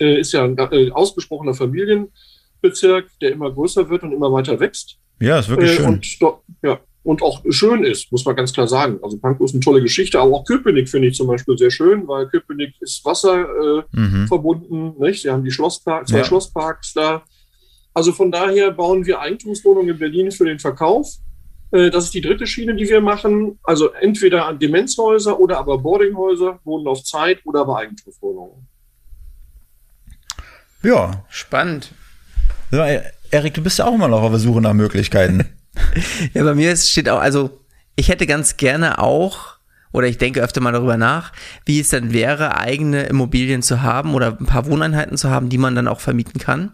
[0.00, 4.98] äh, ist ja ein äh, ausgesprochener Familienbezirk, der immer größer wird und immer weiter wächst.
[5.20, 5.86] Ja, ist wirklich schön.
[5.86, 6.18] Und,
[6.62, 8.98] ja, und auch schön ist, muss man ganz klar sagen.
[9.02, 12.06] Also Pankow ist eine tolle Geschichte, aber auch Köpenick finde ich zum Beispiel sehr schön,
[12.06, 14.28] weil Köpenick ist Wasser äh, mhm.
[14.28, 14.94] verbunden.
[14.98, 15.22] Nicht?
[15.22, 16.24] Sie haben die Schlosspark, zwei ja.
[16.24, 17.22] Schlossparks da.
[17.94, 21.18] Also von daher bauen wir Eigentumswohnungen in Berlin für den Verkauf
[21.72, 23.58] äh, das ist die dritte Schiene, die wir machen.
[23.64, 28.68] Also entweder an Demenzhäuser oder aber Boardinghäuser, Wohnen auf Zeit oder aber Eigentumswohnungen.
[30.82, 31.24] Ja.
[31.28, 31.92] Spannend.
[32.70, 32.86] Ja,
[33.30, 35.44] Erik, du bist ja auch immer noch auf der Suche nach Möglichkeiten.
[36.34, 37.60] ja, bei mir steht auch, also
[37.96, 39.56] ich hätte ganz gerne auch,
[39.92, 41.32] oder ich denke öfter mal darüber nach,
[41.66, 45.58] wie es dann wäre, eigene Immobilien zu haben oder ein paar Wohneinheiten zu haben, die
[45.58, 46.72] man dann auch vermieten kann.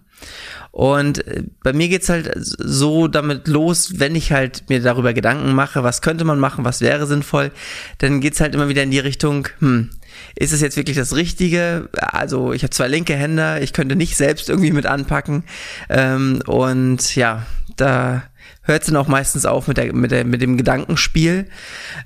[0.71, 5.53] Und äh, bei mir geht's halt so damit los, wenn ich halt mir darüber Gedanken
[5.53, 7.51] mache, was könnte man machen, was wäre sinnvoll,
[7.99, 9.91] dann geht's halt immer wieder in die Richtung, hm,
[10.37, 11.89] ist es jetzt wirklich das Richtige?
[12.01, 15.45] Also ich habe zwei linke Hände, ich könnte nicht selbst irgendwie mit anpacken.
[15.89, 18.23] Ähm, und ja, da
[18.69, 21.47] hört es dann auch meistens auf mit, der, mit, der, mit dem Gedankenspiel.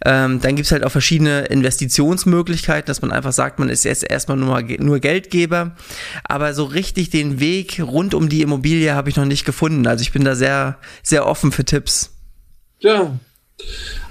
[0.04, 4.08] Ähm, dann gibt es halt auch verschiedene Investitionsmöglichkeiten, dass man einfach sagt, man ist jetzt
[4.08, 5.76] erstmal nur, nur Geldgeber.
[6.24, 9.86] Aber so richtig den Weg rund um die Immobilie habe ich noch nicht gefunden.
[9.86, 12.14] Also ich bin da sehr, sehr offen für Tipps.
[12.78, 13.18] Ja.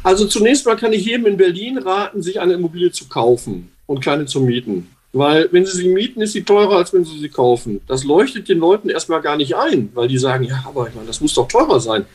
[0.04, 4.04] Also zunächst mal kann ich jedem in Berlin raten, sich eine Immobilie zu kaufen und
[4.04, 4.90] keine zu mieten.
[5.14, 7.82] Weil wenn sie sie mieten, ist sie teurer, als wenn sie sie kaufen.
[7.88, 11.08] Das leuchtet den Leuten erstmal gar nicht ein, weil die sagen, ja, aber ich meine,
[11.08, 12.06] das muss doch teurer sein.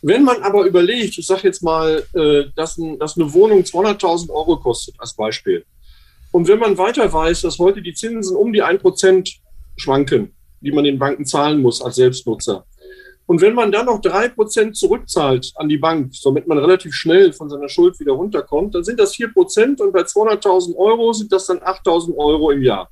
[0.00, 4.30] Wenn man aber überlegt, ich sage jetzt mal, äh, dass, ein, dass eine Wohnung 200.000
[4.30, 5.64] Euro kostet, als Beispiel.
[6.30, 9.28] Und wenn man weiter weiß, dass heute die Zinsen um die 1%
[9.76, 12.64] schwanken, die man den Banken zahlen muss als Selbstnutzer.
[13.26, 17.50] Und wenn man dann noch 3% zurückzahlt an die Bank, damit man relativ schnell von
[17.50, 21.58] seiner Schuld wieder runterkommt, dann sind das 4% und bei 200.000 Euro sind das dann
[21.58, 22.88] 8.000 Euro im Jahr.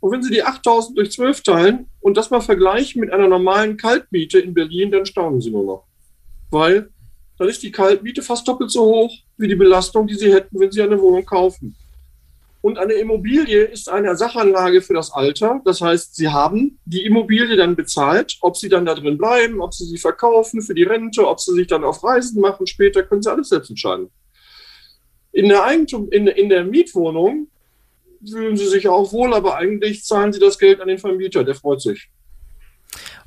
[0.00, 3.76] Und wenn Sie die 8.000 durch 12 teilen und das mal vergleichen mit einer normalen
[3.76, 5.91] Kaltmiete in Berlin, dann staunen Sie nur noch
[6.52, 6.90] weil
[7.38, 10.70] dann ist die Kaltmiete fast doppelt so hoch wie die Belastung, die Sie hätten, wenn
[10.70, 11.74] Sie eine Wohnung kaufen.
[12.60, 15.60] Und eine Immobilie ist eine Sachanlage für das Alter.
[15.64, 18.38] Das heißt, Sie haben die Immobilie dann bezahlt.
[18.40, 21.52] Ob Sie dann da drin bleiben, ob Sie sie verkaufen für die Rente, ob Sie
[21.54, 24.10] sich dann auf Reisen machen später, können Sie alles selbst entscheiden.
[25.32, 27.48] In der Eigentum, in, in der Mietwohnung
[28.24, 31.42] fühlen Sie sich auch wohl, aber eigentlich zahlen Sie das Geld an den Vermieter.
[31.42, 32.10] Der freut sich.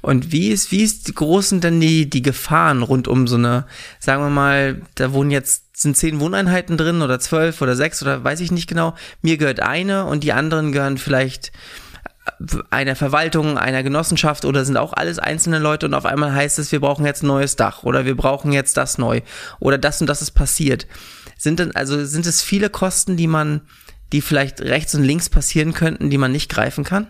[0.01, 3.65] Und wie ist, wie ist groß sind denn die, die Gefahren rund um so eine,
[3.99, 8.23] sagen wir mal, da wohnen jetzt, sind zehn Wohneinheiten drin oder zwölf oder sechs oder
[8.23, 8.93] weiß ich nicht genau.
[9.21, 11.51] Mir gehört eine und die anderen gehören vielleicht
[12.69, 16.71] einer Verwaltung, einer Genossenschaft oder sind auch alles einzelne Leute und auf einmal heißt es,
[16.71, 19.21] wir brauchen jetzt ein neues Dach oder wir brauchen jetzt das neu
[19.59, 20.87] oder das und das ist passiert.
[21.37, 23.61] Sind denn, also sind es viele Kosten, die man,
[24.11, 27.07] die vielleicht rechts und links passieren könnten, die man nicht greifen kann?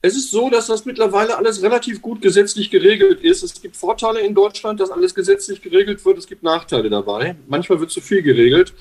[0.00, 3.42] Es ist so, dass das mittlerweile alles relativ gut gesetzlich geregelt ist.
[3.42, 6.18] Es gibt Vorteile in Deutschland, dass alles gesetzlich geregelt wird.
[6.18, 7.34] Es gibt Nachteile dabei.
[7.48, 8.74] Manchmal wird zu viel geregelt.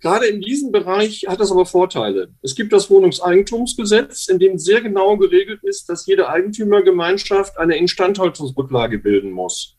[0.00, 2.30] Gerade in diesem Bereich hat das aber Vorteile.
[2.42, 8.98] Es gibt das Wohnungseigentumsgesetz, in dem sehr genau geregelt ist, dass jede Eigentümergemeinschaft eine Instandhaltungsrücklage
[8.98, 9.76] bilden muss.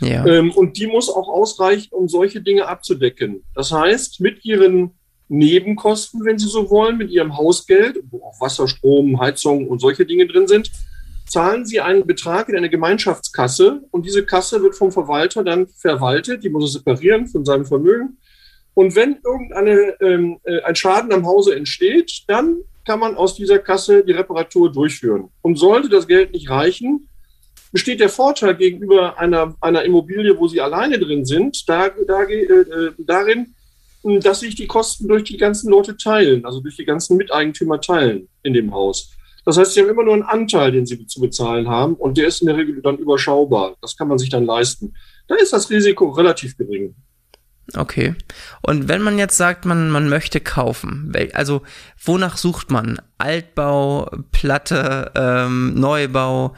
[0.00, 0.24] Ja.
[0.26, 3.44] Ähm, und die muss auch ausreichen, um solche Dinge abzudecken.
[3.54, 4.92] Das heißt, mit ihren
[5.28, 10.06] Nebenkosten, wenn Sie so wollen, mit Ihrem Hausgeld, wo auch Wasser, Strom, Heizung und solche
[10.06, 10.70] Dinge drin sind,
[11.28, 16.44] zahlen Sie einen Betrag in eine Gemeinschaftskasse und diese Kasse wird vom Verwalter dann verwaltet,
[16.44, 18.18] die muss er separieren von seinem Vermögen.
[18.74, 23.58] Und wenn irgendein ähm, äh, ein Schaden am Hause entsteht, dann kann man aus dieser
[23.58, 25.30] Kasse die Reparatur durchführen.
[25.42, 27.08] Und sollte das Geld nicht reichen,
[27.72, 32.92] besteht der Vorteil gegenüber einer, einer Immobilie, wo Sie alleine drin sind, da, da, äh,
[32.98, 33.55] darin,
[34.20, 38.28] dass sich die Kosten durch die ganzen Leute teilen, also durch die ganzen Miteigentümer teilen
[38.42, 39.12] in dem Haus.
[39.44, 42.26] Das heißt, sie haben immer nur einen Anteil, den sie zu bezahlen haben und der
[42.26, 43.76] ist in der Regel dann überschaubar.
[43.80, 44.94] Das kann man sich dann leisten.
[45.28, 46.94] Da ist das Risiko relativ gering.
[47.74, 48.14] Okay.
[48.62, 51.62] Und wenn man jetzt sagt, man, man möchte kaufen, also
[52.02, 53.00] wonach sucht man?
[53.18, 56.54] Altbau, Platte, ähm, Neubau,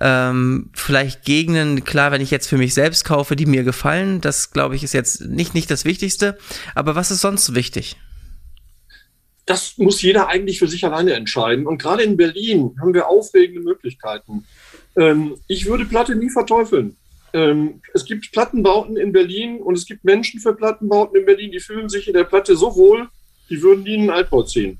[0.00, 4.50] ähm, vielleicht Gegenden, klar, wenn ich jetzt für mich selbst kaufe, die mir gefallen, das
[4.50, 6.36] glaube ich ist jetzt nicht, nicht das Wichtigste.
[6.74, 7.96] Aber was ist sonst wichtig?
[9.46, 11.66] Das muss jeder eigentlich für sich alleine entscheiden.
[11.66, 14.44] Und gerade in Berlin haben wir aufregende Möglichkeiten.
[14.96, 16.96] Ähm, ich würde Platte nie verteufeln.
[17.32, 21.60] Ähm, es gibt Plattenbauten in Berlin und es gibt Menschen für Plattenbauten in Berlin, die
[21.60, 23.08] fühlen sich in der Platte so wohl,
[23.48, 24.78] die würden nie einen Altbau ziehen.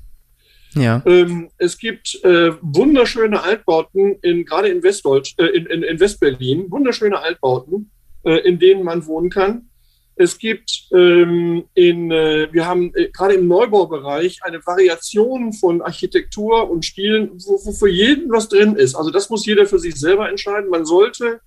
[0.75, 1.03] Ja.
[1.05, 6.71] Ähm, es gibt äh, wunderschöne Altbauten, in, gerade in, Westdeutsch, äh, in, in, in Westberlin,
[6.71, 7.91] wunderschöne Altbauten,
[8.23, 9.69] äh, in denen man wohnen kann.
[10.15, 16.69] Es gibt ähm, in, äh, wir haben äh, gerade im Neubaubereich eine Variation von Architektur
[16.69, 18.95] und Stilen, wo, wo für jeden was drin ist.
[18.95, 20.69] Also das muss jeder für sich selber entscheiden.
[20.69, 21.41] Man sollte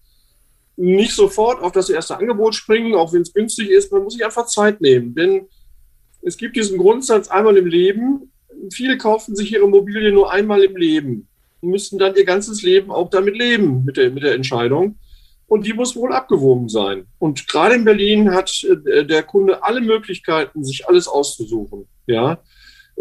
[0.77, 3.93] nicht sofort auf das erste Angebot springen, auch wenn es günstig ist.
[3.93, 5.15] Man muss sich einfach Zeit nehmen.
[5.15, 5.47] Denn
[6.23, 8.33] es gibt diesen Grundsatz einmal im Leben.
[8.73, 11.29] Viele kaufen sich ihre Immobilie nur einmal im Leben
[11.61, 14.99] und müssen dann ihr ganzes Leben auch damit leben, mit der, mit der Entscheidung.
[15.47, 17.07] Und die muss wohl abgewogen sein.
[17.19, 21.87] Und gerade in Berlin hat äh, der Kunde alle Möglichkeiten, sich alles auszusuchen.
[22.07, 22.43] Ja.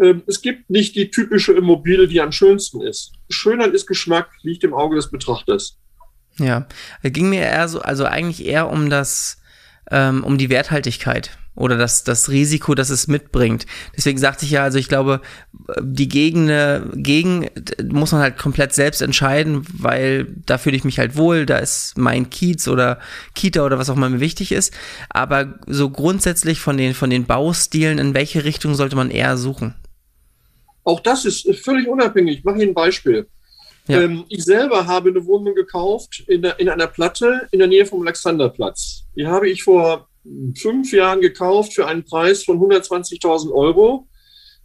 [0.00, 3.12] Ähm, es gibt nicht die typische Immobilie, die am schönsten ist.
[3.30, 5.78] Schönheit ist Geschmack, liegt im Auge des Betrachters.
[6.38, 6.66] Ja,
[7.02, 9.38] es ging mir eher so, also eigentlich eher um das,
[9.90, 13.66] ähm, um die Werthaltigkeit oder das, das Risiko, das es mitbringt.
[13.96, 15.20] Deswegen sagte ich ja, also ich glaube,
[15.80, 16.50] die Gegend,
[16.94, 17.48] gegen
[17.84, 21.96] muss man halt komplett selbst entscheiden, weil da fühle ich mich halt wohl, da ist
[21.96, 22.98] mein Kiez oder
[23.34, 24.74] Kita oder was auch immer mir wichtig ist.
[25.10, 29.74] Aber so grundsätzlich von den, von den Baustilen, in welche Richtung sollte man eher suchen?
[30.82, 32.38] Auch das ist völlig unabhängig.
[32.38, 33.28] Ich mache Ihnen ein Beispiel.
[33.86, 34.00] Ja.
[34.00, 37.84] Ähm, ich selber habe eine Wohnung gekauft in, der, in einer Platte in der Nähe
[37.84, 39.04] vom Alexanderplatz.
[39.14, 40.08] Die habe ich vor
[40.56, 44.08] fünf Jahren gekauft für einen Preis von 120.000 Euro.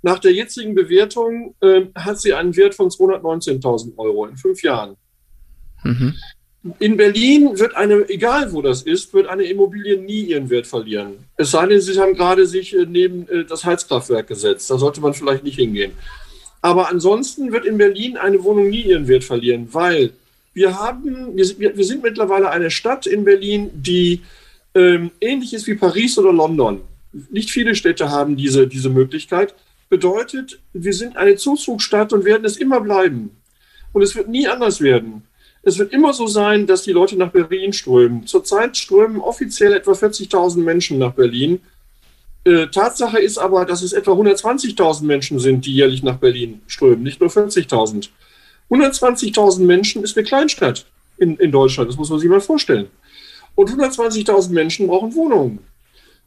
[0.02, 4.96] Nach der jetzigen Bewertung äh, hat sie einen Wert von 219.000 Euro in fünf Jahren.
[5.84, 6.16] Mhm.
[6.80, 11.26] In Berlin wird eine, egal wo das ist, wird eine Immobilie nie ihren Wert verlieren.
[11.38, 14.70] Es sei denn, sie haben gerade sich äh, neben äh, das Heizkraftwerk gesetzt.
[14.70, 15.92] Da sollte man vielleicht nicht hingehen.
[16.62, 20.12] Aber ansonsten wird in Berlin eine Wohnung nie ihren Wert verlieren, weil
[20.54, 24.22] wir haben, wir, wir sind mittlerweile eine Stadt in Berlin, die
[24.76, 26.82] ähm, ähnlich ist wie Paris oder London.
[27.30, 29.56] Nicht viele Städte haben diese, diese Möglichkeit.
[29.90, 33.32] Bedeutet, wir sind eine Zuzugsstadt und werden es immer bleiben.
[33.94, 35.24] Und es wird nie anders werden.
[35.64, 38.28] Es wird immer so sein, dass die Leute nach Berlin strömen.
[38.28, 41.60] Zurzeit strömen offiziell etwa 40.000 Menschen nach Berlin.
[42.46, 47.04] Äh, Tatsache ist aber, dass es etwa 120.000 Menschen sind, die jährlich nach Berlin strömen,
[47.04, 48.10] nicht nur 40.000.
[48.70, 50.86] 120.000 Menschen ist eine Kleinstadt
[51.18, 52.88] in, in Deutschland, das muss man sich mal vorstellen.
[53.56, 55.60] Und 120.000 Menschen brauchen Wohnungen.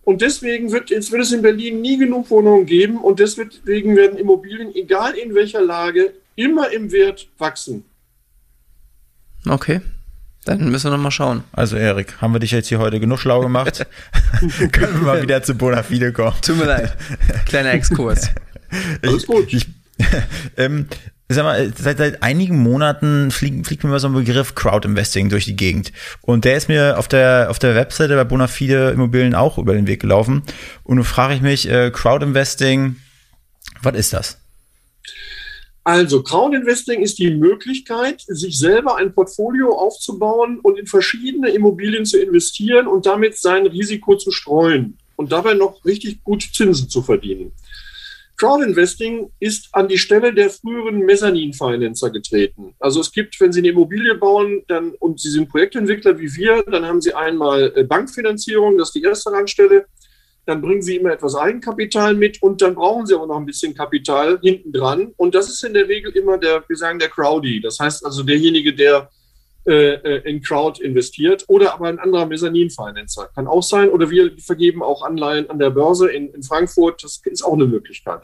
[0.05, 4.18] Und deswegen wird, jetzt wird es in Berlin nie genug Wohnungen geben und deswegen werden
[4.18, 7.85] Immobilien, egal in welcher Lage, immer im Wert wachsen.
[9.48, 9.81] Okay.
[10.44, 11.44] Dann müssen wir noch mal schauen.
[11.52, 13.87] Also Erik, haben wir dich jetzt hier heute genug schlau gemacht?
[14.72, 16.35] Können wir mal wieder zu Bonafide kommen?
[16.42, 16.96] Tut mir leid.
[17.46, 18.28] Kleiner Exkurs.
[19.02, 19.52] Alles gut.
[19.52, 19.66] Ich,
[20.57, 20.88] ähm,
[21.28, 25.28] sag mal, seit, seit einigen Monaten fliegt, fliegt mir mal so ein Begriff Crowd Investing
[25.28, 25.92] durch die Gegend.
[26.22, 29.87] Und der ist mir auf der, auf der Webseite bei Bonafide Immobilien auch über den
[29.87, 30.42] Weg gelaufen.
[30.83, 32.96] Und nun frage ich mich, äh, Crowd Investing,
[33.81, 34.41] was ist das?
[35.84, 42.20] Also Crowdinvesting ist die Möglichkeit, sich selber ein Portfolio aufzubauen und in verschiedene Immobilien zu
[42.20, 47.52] investieren und damit sein Risiko zu streuen und dabei noch richtig gut Zinsen zu verdienen.
[48.36, 52.74] Crowdinvesting ist an die Stelle der früheren Mezzanin-Financer getreten.
[52.80, 56.62] Also es gibt, wenn Sie eine Immobilie bauen dann, und Sie sind Projektentwickler wie wir,
[56.64, 59.86] dann haben Sie einmal äh, Bankfinanzierung, das ist die erste Randstelle.
[60.44, 63.74] Dann bringen Sie immer etwas Eigenkapital mit und dann brauchen Sie aber noch ein bisschen
[63.74, 65.12] Kapital hinten dran.
[65.16, 67.61] Und das ist in der Regel immer der, wir sagen, der Crowdy.
[67.61, 69.09] Das heißt also derjenige, der
[69.64, 73.31] äh, äh, in Crowd investiert oder aber ein anderer Mezzanin-Financer.
[73.33, 73.90] Kann auch sein.
[73.90, 77.05] Oder wir vergeben auch Anleihen an der Börse in, in Frankfurt.
[77.05, 78.22] Das ist auch eine Möglichkeit.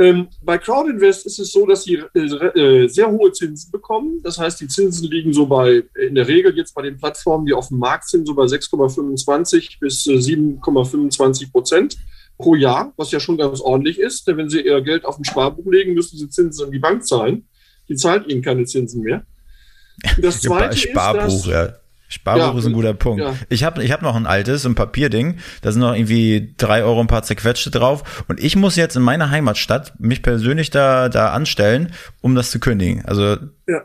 [0.00, 4.20] Ähm, bei Crowdinvest ist es so, dass sie äh, äh, sehr hohe Zinsen bekommen.
[4.22, 7.52] Das heißt, die Zinsen liegen so bei, in der Regel jetzt bei den Plattformen, die
[7.52, 11.96] auf dem Markt sind, so bei 6,25 bis 7,25 äh, Prozent
[12.36, 14.28] pro Jahr, was ja schon ganz ordentlich ist.
[14.28, 17.04] Denn wenn Sie Ihr Geld auf ein Sparbuch legen, müssen Sie Zinsen an die Bank
[17.04, 17.48] zahlen.
[17.88, 19.24] Die zahlt Ihnen keine Zinsen mehr.
[20.22, 21.74] Das zweite Sparbuch, ist, dass, ja.
[22.08, 23.22] Sparbuch ja, ist ein guter Punkt.
[23.22, 23.34] Ja.
[23.50, 25.38] Ich habe ich hab noch ein altes, ein Papierding.
[25.60, 28.24] Da sind noch irgendwie drei Euro ein paar zerquetschte drauf.
[28.28, 31.92] Und ich muss jetzt in meiner Heimatstadt mich persönlich da, da anstellen,
[32.22, 33.04] um das zu kündigen.
[33.04, 33.36] Also.
[33.66, 33.82] Ja.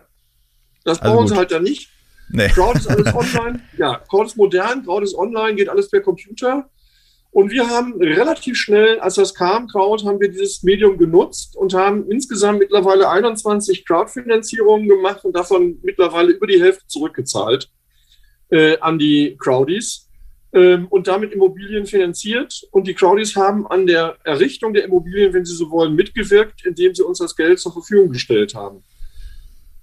[0.85, 1.89] Das also brauchen sie halt dann nicht.
[2.29, 2.47] Nee.
[2.47, 3.59] Crowd ist alles online.
[3.77, 6.69] ja, Crowd ist modern, Crowd ist online, geht alles per Computer.
[7.31, 11.73] Und wir haben relativ schnell, als das kam, Crowd, haben wir dieses Medium genutzt und
[11.73, 17.69] haben insgesamt mittlerweile 21 Crowdfinanzierungen gemacht und davon mittlerweile über die Hälfte zurückgezahlt
[18.53, 20.07] äh, an die Crowdies
[20.53, 22.67] ähm, und damit Immobilien finanziert.
[22.71, 26.93] Und die Crowdies haben an der Errichtung der Immobilien, wenn sie so wollen, mitgewirkt, indem
[26.93, 28.83] sie uns das Geld zur Verfügung gestellt haben.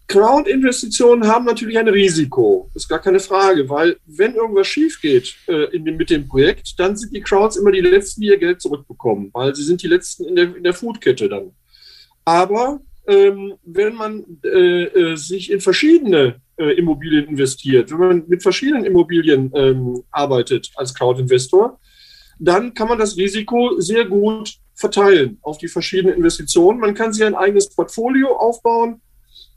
[0.07, 5.79] Crowd-Investitionen haben natürlich ein Risiko, ist gar keine Frage, weil wenn irgendwas schief geht äh,
[5.79, 9.31] dem, mit dem Projekt, dann sind die Crowds immer die Letzten, die ihr Geld zurückbekommen,
[9.33, 11.53] weil sie sind die Letzten in der, in der Foodkette dann.
[12.25, 18.43] Aber ähm, wenn man äh, äh, sich in verschiedene äh, Immobilien investiert, wenn man mit
[18.43, 21.81] verschiedenen Immobilien ähm, arbeitet als Crowd-Investor,
[22.39, 26.81] dann kann man das Risiko sehr gut verteilen auf die verschiedenen Investitionen.
[26.81, 29.01] Man kann sich ein eigenes Portfolio aufbauen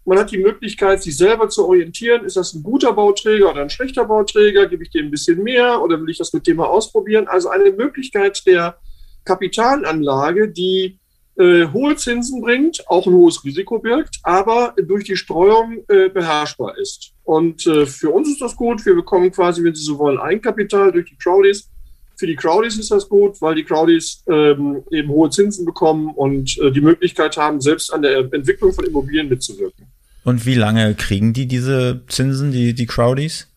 [0.06, 2.26] man hat die Möglichkeit, sich selber zu orientieren.
[2.26, 4.68] Ist das ein guter Bauträger oder ein schlechter Bauträger?
[4.68, 7.28] Gebe ich dem ein bisschen mehr oder will ich das mit dem mal ausprobieren?
[7.28, 8.78] Also eine Möglichkeit der
[9.24, 11.00] Kapitalanlage, die
[11.38, 16.78] äh, hohe Zinsen bringt, auch ein hohes Risiko birgt, aber durch die Streuung äh, beherrschbar
[16.78, 17.14] ist.
[17.24, 18.86] Und äh, für uns ist das gut.
[18.86, 21.70] Wir bekommen quasi, wenn Sie so wollen, Eigenkapital durch die Crowdies.
[22.16, 26.58] Für die Crowdies ist das gut, weil die Crowdies ähm, eben hohe Zinsen bekommen und
[26.60, 29.88] äh, die Möglichkeit haben, selbst an der Entwicklung von Immobilien mitzuwirken.
[30.24, 33.48] Und wie lange kriegen die diese Zinsen, die, die Crowdies?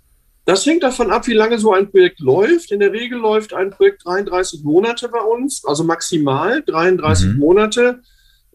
[0.47, 2.71] Das hängt davon ab, wie lange so ein Projekt läuft.
[2.71, 7.39] In der Regel läuft ein Projekt 33 Monate bei uns, also maximal 33 mhm.
[7.39, 8.01] Monate.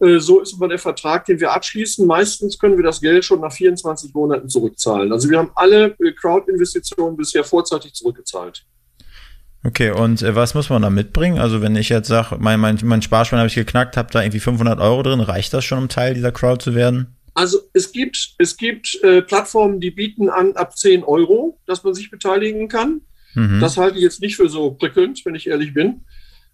[0.00, 2.06] Äh, so ist aber der Vertrag, den wir abschließen.
[2.06, 5.12] Meistens können wir das Geld schon nach 24 Monaten zurückzahlen.
[5.12, 8.64] Also wir haben alle äh, Crowd-Investitionen bisher vorzeitig zurückgezahlt.
[9.62, 11.38] Okay, und äh, was muss man da mitbringen?
[11.38, 14.40] Also wenn ich jetzt sage, mein, mein, mein Sparschwein habe ich geknackt, habe da irgendwie
[14.40, 17.18] 500 Euro drin, reicht das schon, um Teil dieser Crowd zu werden?
[17.34, 21.94] Also es gibt, es gibt äh, Plattformen, die bieten an ab 10 Euro, dass man
[21.94, 23.02] sich beteiligen kann.
[23.34, 23.60] Mhm.
[23.60, 26.04] Das halte ich jetzt nicht für so prickelnd, wenn ich ehrlich bin.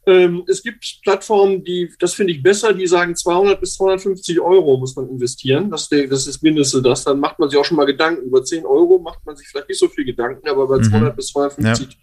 [0.07, 4.79] Ähm, es gibt Plattformen, die, das finde ich besser, die sagen 200 bis 250 Euro
[4.79, 5.71] muss man investieren.
[5.71, 7.05] Das, das ist mindestens das.
[7.05, 8.25] Dann macht man sich auch schon mal Gedanken.
[8.25, 10.85] Über 10 Euro macht man sich vielleicht nicht so viel Gedanken, aber bei mhm.
[10.85, 11.97] 200 bis 250 ja.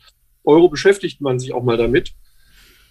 [0.43, 2.11] Euro beschäftigt man sich auch mal damit.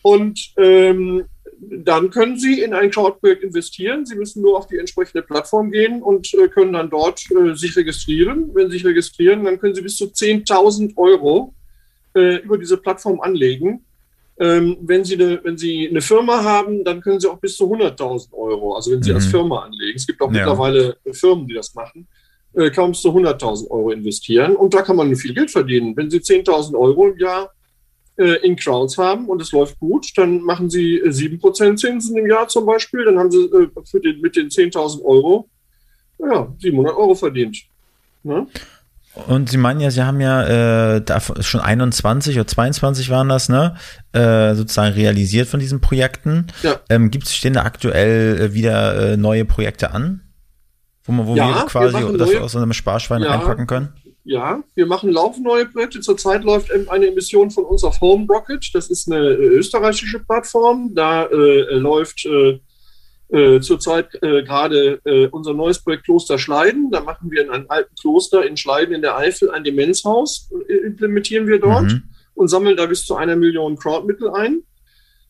[0.03, 1.25] Und ähm,
[1.71, 4.07] dann können Sie in ein Crowd-Projekt investieren.
[4.07, 7.77] Sie müssen nur auf die entsprechende Plattform gehen und äh, können dann dort äh, sich
[7.77, 8.51] registrieren.
[8.55, 11.55] Wenn Sie sich registrieren, dann können Sie bis zu 10.000 Euro
[12.15, 13.85] äh, über diese Plattform anlegen.
[14.39, 17.73] Ähm, wenn, Sie eine, wenn Sie eine Firma haben, dann können Sie auch bis zu
[17.73, 19.17] 100.000 Euro, also wenn Sie mhm.
[19.17, 19.97] als Firma anlegen.
[19.97, 20.39] Es gibt auch ja.
[20.39, 22.09] mittlerweile Firmen, die das machen,
[22.55, 24.57] äh, kann man bis zu 100.000 Euro investieren.
[24.57, 25.97] Und da kann man viel Geld verdienen.
[25.97, 27.64] Wenn Sie 10.000 Euro im Jahr äh,
[28.17, 32.27] in Crowds haben und es läuft gut, dann machen sie äh, sieben Prozent Zinsen im
[32.27, 35.49] Jahr zum Beispiel, dann haben sie äh, für den, mit den 10.000 Euro
[36.19, 37.59] ja, 700 Euro verdient.
[38.23, 38.47] Ne?
[39.27, 43.77] Und Sie meinen ja, Sie haben ja äh, schon 21 oder 22 waren das, ne?
[44.13, 46.49] Äh, sozusagen realisiert von diesen Projekten.
[46.63, 46.81] Ja.
[46.89, 50.23] Ähm, Gibt es, stehen da aktuell äh, wieder äh, neue Projekte an?
[51.05, 53.93] Wo, man, wo ja, wir quasi wir das neue, aus einem Sparschwein ja, einpacken können?
[54.25, 56.01] Ja, wir machen laufend neue Projekte.
[56.01, 58.71] Zurzeit läuft eine Emission von uns auf Home Rocket.
[58.73, 60.95] Das ist eine äh, österreichische Plattform.
[60.95, 62.59] Da äh, läuft äh,
[63.29, 66.91] äh, zurzeit äh, gerade äh, unser neues Projekt Kloster Schleiden.
[66.91, 70.51] Da machen wir in einem alten Kloster in Schleiden in der Eifel ein Demenzhaus,
[70.85, 72.05] implementieren wir dort mhm.
[72.35, 74.63] und sammeln da bis zu einer Million Crowdmittel ein.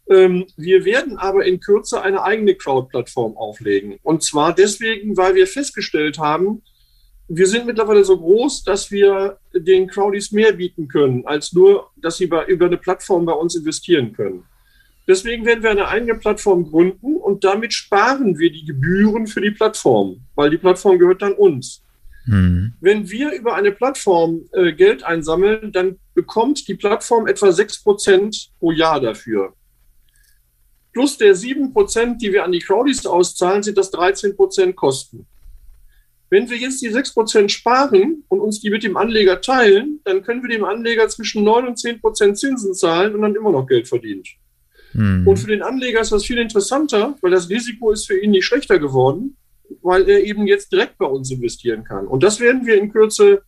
[0.08, 3.98] Ähm, wir werden aber in Kürze eine eigene Crowd-Plattform auflegen.
[4.02, 6.62] Und zwar deswegen, weil wir festgestellt haben,
[7.28, 12.18] wir sind mittlerweile so groß, dass wir den Crowdies mehr bieten können, als nur, dass
[12.18, 14.44] sie bei, über eine Plattform bei uns investieren können.
[15.06, 19.50] Deswegen werden wir eine eigene Plattform gründen und damit sparen wir die Gebühren für die
[19.50, 21.82] Plattform, weil die Plattform gehört dann uns.
[22.24, 22.72] Hm.
[22.80, 28.72] Wenn wir über eine Plattform äh, Geld einsammeln, dann bekommt die Plattform etwa 6% pro
[28.72, 29.52] Jahr dafür.
[30.94, 35.26] Plus der 7%, die wir an die Crowdies auszahlen, sind das 13% Kosten.
[36.34, 40.42] Wenn wir jetzt die 6% sparen und uns die mit dem Anleger teilen, dann können
[40.42, 44.26] wir dem Anleger zwischen 9 und 10% Zinsen zahlen und dann immer noch Geld verdient.
[44.94, 45.28] Hm.
[45.28, 48.46] Und für den Anleger ist das viel interessanter, weil das Risiko ist für ihn nicht
[48.46, 49.36] schlechter geworden,
[49.80, 52.08] weil er eben jetzt direkt bei uns investieren kann.
[52.08, 53.42] Und das werden wir in Kürze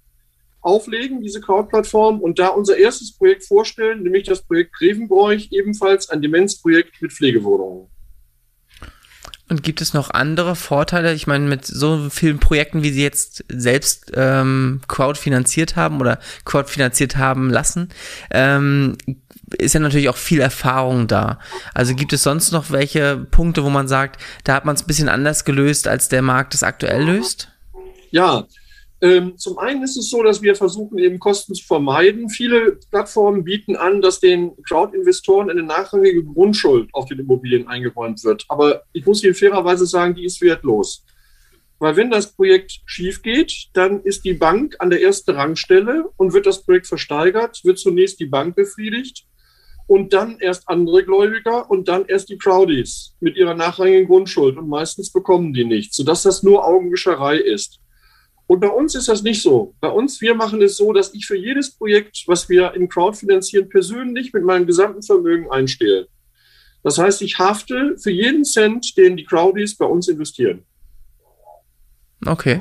[0.61, 6.23] auflegen, diese Crowd-Plattform, und da unser erstes Projekt vorstellen, nämlich das Projekt Grevenbräuch, ebenfalls ein
[6.23, 7.89] Demenzprojekt mit Pflegewohnungen.
[9.49, 11.13] Und gibt es noch andere Vorteile?
[11.15, 16.19] Ich meine, mit so vielen Projekten, wie Sie jetzt selbst ähm, Crowd finanziert haben oder
[16.45, 17.91] Crowd finanziert haben lassen,
[18.31, 18.97] ähm,
[19.59, 21.39] ist ja natürlich auch viel Erfahrung da.
[21.75, 24.89] Also gibt es sonst noch welche Punkte, wo man sagt, da hat man es ein
[24.89, 27.49] bisschen anders gelöst, als der Markt es aktuell löst?
[28.11, 28.47] Ja,
[29.03, 32.31] ähm, zum einen ist es so, dass wir versuchen, eben Kosten zu vermeiden.
[32.31, 38.47] Viele Plattformen bieten an, dass den Crowd-Investoren eine nachrangige Grundschuld auf den Immobilien eingeräumt wird.
[38.49, 41.05] Aber ich muss Ihnen fairerweise sagen, die ist wertlos.
[41.79, 46.33] Weil wenn das Projekt schief geht, dann ist die Bank an der ersten Rangstelle und
[46.33, 49.27] wird das Projekt versteigert, wird zunächst die Bank befriedigt
[49.87, 54.69] und dann erst andere Gläubiger und dann erst die Crowdies mit ihrer nachrangigen Grundschuld und
[54.69, 57.79] meistens bekommen die nichts, sodass das nur Augenwischerei ist.
[58.47, 59.75] Und bei uns ist das nicht so.
[59.81, 63.17] Bei uns, wir machen es so, dass ich für jedes Projekt, was wir im Crowd
[63.17, 66.07] finanzieren, persönlich mit meinem gesamten Vermögen einstehe.
[66.85, 70.65] Das heißt, ich hafte für jeden Cent, den die Crowdies bei uns investieren.
[72.25, 72.61] Okay.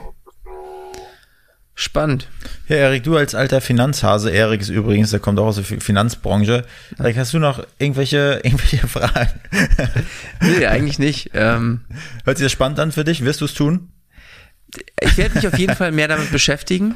[1.77, 2.29] Spannend.
[2.67, 6.65] Ja, Erik, du als alter Finanzhase, Erik ist übrigens, der kommt auch aus der Finanzbranche.
[6.97, 9.41] Erik, hast du noch irgendwelche, irgendwelche Fragen?
[10.41, 11.31] nee, eigentlich nicht.
[11.33, 11.81] Ähm,
[12.23, 13.23] Hört sich das spannend an für dich?
[13.25, 13.91] Wirst du es tun?
[15.01, 16.95] Ich werde mich auf jeden Fall mehr damit beschäftigen.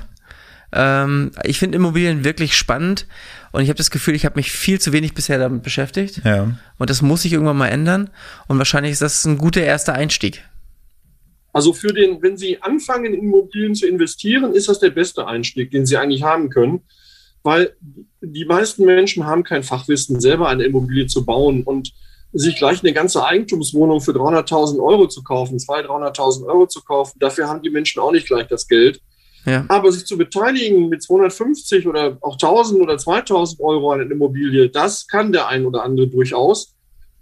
[0.71, 3.07] Ähm, ich finde Immobilien wirklich spannend
[3.51, 6.21] und ich habe das Gefühl, ich habe mich viel zu wenig bisher damit beschäftigt.
[6.23, 6.55] Ja.
[6.77, 8.09] Und das muss sich irgendwann mal ändern.
[8.47, 10.43] Und wahrscheinlich ist das ein guter erster Einstieg.
[11.51, 15.71] Also für den, wenn Sie anfangen, in Immobilien zu investieren, ist das der beste Einstieg,
[15.71, 16.81] den Sie eigentlich haben können,
[17.41, 17.75] weil
[18.21, 21.91] die meisten Menschen haben kein Fachwissen, selber eine Immobilie zu bauen und
[22.31, 27.17] sich gleich eine ganze Eigentumswohnung für 300.000 Euro zu kaufen, 200.000, 300.000 Euro zu kaufen.
[27.19, 29.01] Dafür haben die Menschen auch nicht gleich das Geld.
[29.45, 29.65] Ja.
[29.67, 34.69] Aber sich zu beteiligen mit 250 oder auch 1000 oder 2000 Euro an einer Immobilie,
[34.69, 36.75] das kann der ein oder andere durchaus.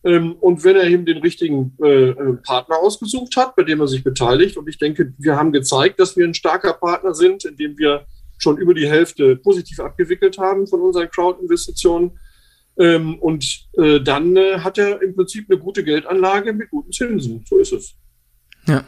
[0.04, 3.88] Ähm, und wenn er eben den richtigen äh, äh, Partner ausgesucht hat, bei dem er
[3.88, 7.78] sich beteiligt, und ich denke, wir haben gezeigt, dass wir ein starker Partner sind, indem
[7.78, 8.06] wir
[8.38, 12.20] schon über die Hälfte positiv abgewickelt haben von unseren Crowd-Investitionen.
[12.80, 17.44] Ähm, und äh, dann hat er im Prinzip eine gute Geldanlage mit guten Zinsen.
[17.48, 17.96] So ist es.
[18.68, 18.84] Ja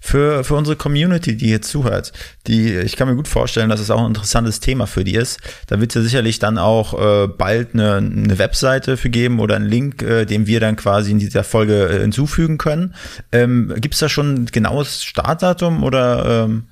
[0.00, 2.12] für, für unsere Community, die hier zuhört,
[2.46, 5.40] die, ich kann mir gut vorstellen, dass es auch ein interessantes Thema für die ist.
[5.66, 9.56] Da wird es ja sicherlich dann auch äh, bald eine, eine Webseite für geben oder
[9.56, 12.94] einen Link, äh, den wir dann quasi in dieser Folge äh, hinzufügen können.
[13.32, 16.44] Ähm, Gibt es da schon ein genaues Startdatum oder?
[16.44, 16.64] Ähm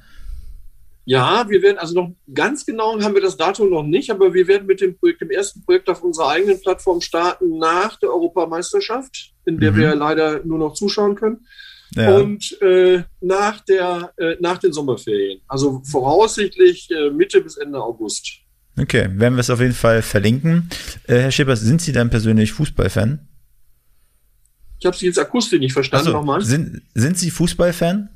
[1.09, 4.47] ja, wir werden also noch ganz genau haben wir das Datum noch nicht, aber wir
[4.47, 9.33] werden mit dem Projekt, dem ersten Projekt auf unserer eigenen Plattform starten nach der Europameisterschaft,
[9.47, 9.77] in der mhm.
[9.77, 11.47] wir leider nur noch zuschauen können.
[11.95, 12.15] Ja.
[12.15, 15.41] Und äh, nach, der, äh, nach den Sommerferien.
[15.49, 18.41] Also voraussichtlich äh, Mitte bis Ende August.
[18.79, 20.69] Okay, werden wir es auf jeden Fall verlinken.
[21.07, 23.27] Äh, Herr Schippers, sind Sie denn persönlich Fußballfan?
[24.79, 26.43] Ich habe Sie jetzt akustisch nicht verstanden so, nochmal.
[26.43, 28.11] Sind, sind Sie Fußballfan?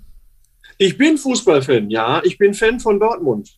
[0.83, 2.21] Ich bin Fußballfan, ja.
[2.25, 3.51] Ich bin Fan von Dortmund.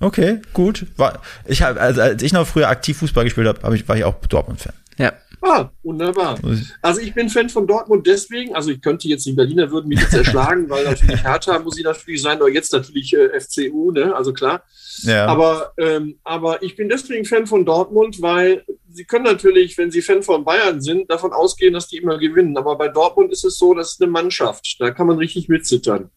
[0.00, 0.86] Okay, gut.
[0.96, 3.96] War, ich hab, also als ich noch früher aktiv Fußball gespielt habe, hab ich, war
[3.96, 4.72] ich auch Dortmund-Fan.
[4.98, 5.12] Ja.
[5.40, 6.36] Ah, wunderbar.
[6.82, 10.00] Also ich bin Fan von Dortmund deswegen, also ich könnte jetzt, die Berliner würden mich
[10.00, 14.16] jetzt erschlagen, weil natürlich Hertha muss ich natürlich sein, aber jetzt natürlich äh, FCU, ne,
[14.16, 14.64] also klar.
[15.02, 15.26] Ja.
[15.26, 20.02] Aber, ähm, aber ich bin deswegen Fan von Dortmund, weil sie können natürlich, wenn sie
[20.02, 22.56] Fan von Bayern sind, davon ausgehen, dass die immer gewinnen.
[22.56, 24.76] Aber bei Dortmund ist es so, das ist eine Mannschaft.
[24.80, 26.10] Da kann man richtig mitzittern.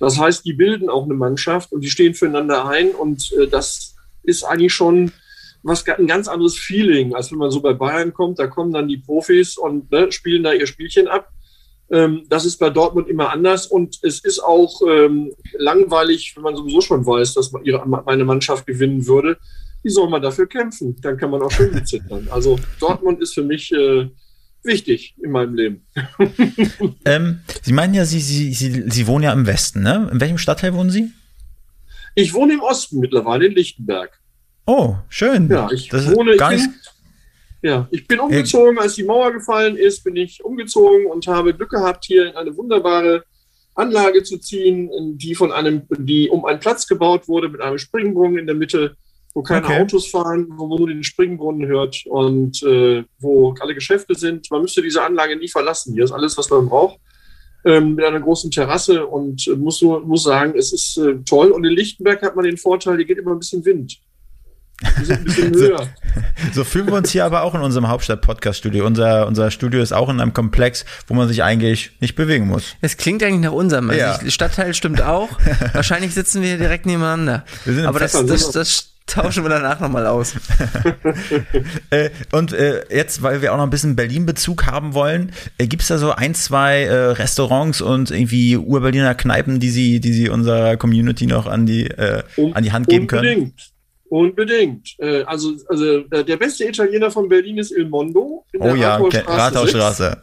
[0.00, 3.94] Das heißt, die bilden auch eine Mannschaft und die stehen füreinander ein und äh, das
[4.24, 5.12] ist eigentlich schon
[5.62, 8.38] was ein ganz anderes Feeling, als wenn man so bei Bayern kommt.
[8.38, 11.28] Da kommen dann die Profis und ne, spielen da ihr Spielchen ab.
[11.90, 16.56] Ähm, das ist bei Dortmund immer anders und es ist auch ähm, langweilig, wenn man
[16.56, 19.36] sowieso schon weiß, dass man ihre, meine Mannschaft gewinnen würde.
[19.82, 20.96] Wie soll man dafür kämpfen?
[21.02, 22.28] Dann kann man auch schön mitzittern.
[22.30, 24.08] Also Dortmund ist für mich äh,
[24.64, 25.86] wichtig in meinem Leben.
[27.04, 30.08] ähm, Sie meinen ja, Sie, Sie, Sie, Sie wohnen ja im Westen, ne?
[30.12, 31.10] In welchem Stadtteil wohnen Sie?
[32.14, 34.18] Ich wohne im Osten mittlerweile in Lichtenberg.
[34.66, 35.48] Oh, schön.
[35.48, 36.68] Ja, ich das wohne, gar nicht.
[37.62, 41.70] Ja, ich bin umgezogen, als die Mauer gefallen ist, bin ich umgezogen und habe Glück
[41.70, 43.24] gehabt, hier in eine wunderbare
[43.74, 48.38] Anlage zu ziehen, die von einem, die um einen Platz gebaut wurde mit einem Springbrunnen
[48.38, 48.96] in der Mitte,
[49.34, 49.80] wo keine okay.
[49.80, 54.50] Autos fahren, wo man nur den Springbrunnen hört und äh, wo alle Geschäfte sind.
[54.50, 55.94] Man müsste diese Anlage nie verlassen.
[55.94, 56.98] Hier ist alles, was man braucht,
[57.64, 61.50] ähm, mit einer großen Terrasse und äh, muss, nur, muss sagen, es ist äh, toll.
[61.50, 64.00] Und in Lichtenberg hat man den Vorteil, hier geht immer ein bisschen Wind.
[64.98, 65.88] Die sind ein bisschen höher.
[66.52, 68.86] So, so fühlen wir uns hier aber auch in unserem Hauptstadt-Podcast-Studio.
[68.86, 72.76] Unser, unser Studio ist auch in einem Komplex, wo man sich eigentlich nicht bewegen muss.
[72.80, 73.90] Es klingt eigentlich nach unserem.
[73.90, 74.30] Also ja.
[74.30, 75.28] Stadtteil stimmt auch.
[75.74, 77.44] Wahrscheinlich sitzen wir direkt nebeneinander.
[77.64, 80.34] Wir aber das, das, das, tauschen wir danach nochmal aus.
[81.90, 85.82] äh, und äh, jetzt, weil wir auch noch ein bisschen Berlin-Bezug haben wollen, äh, gibt
[85.82, 90.28] es da so ein, zwei äh, Restaurants und irgendwie Ur-Berliner Kneipen, die Sie, die Sie
[90.28, 93.26] unserer Community noch an die, äh, an die Hand geben können?
[93.26, 93.72] Unbedingt.
[94.10, 94.96] Unbedingt.
[94.98, 98.44] Äh, also, also der beste Italiener von Berlin ist Il Mondo.
[98.52, 100.20] In oh ja, Rathausstraße.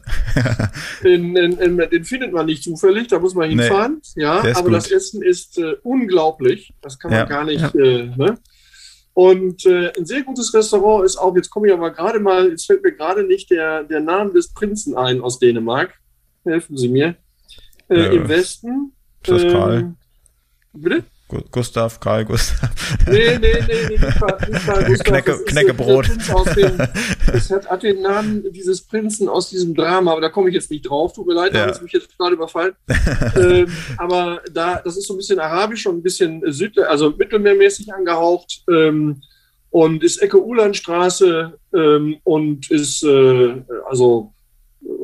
[1.05, 4.01] in, in, den findet man nicht zufällig, da muss man hinfahren.
[4.17, 4.73] Nee, ja, aber gut.
[4.73, 6.73] das Essen ist äh, unglaublich.
[6.81, 7.25] Das kann man ja.
[7.25, 7.61] gar nicht.
[7.61, 7.79] Ja.
[7.79, 8.38] Äh, ne?
[9.18, 12.68] Und äh, ein sehr gutes Restaurant ist auch, jetzt komme ich aber gerade mal, jetzt
[12.68, 15.95] fällt mir gerade nicht der, der Name des Prinzen ein aus Dänemark.
[16.45, 17.15] Helfen Sie mir.
[17.89, 18.11] Äh, ja.
[18.11, 18.93] Im Westen.
[19.24, 19.80] Ist das Karl?
[19.80, 19.95] Ähm,
[20.72, 21.03] bitte?
[21.51, 22.69] Gustav, Karl Gustav.
[23.05, 25.07] Nee, nee, nee, nee nicht Karl, nicht Karl Gustav.
[25.07, 26.09] Knecke, Kneckebrot.
[27.34, 30.71] Es hat, hat, den Namen dieses Prinzen aus diesem Drama, aber da komme ich jetzt
[30.71, 31.11] nicht drauf.
[31.13, 31.59] Tut mir leid, ja.
[31.59, 32.75] da habe ich mich jetzt gerade überfallen.
[33.36, 33.67] ähm,
[33.97, 38.63] aber da, das ist so ein bisschen arabisch und ein bisschen süd, also mittelmeermäßig angehaucht.
[38.69, 39.21] Ähm,
[39.69, 44.34] und ist Ecke Ulandstraße ähm, und ist äh, also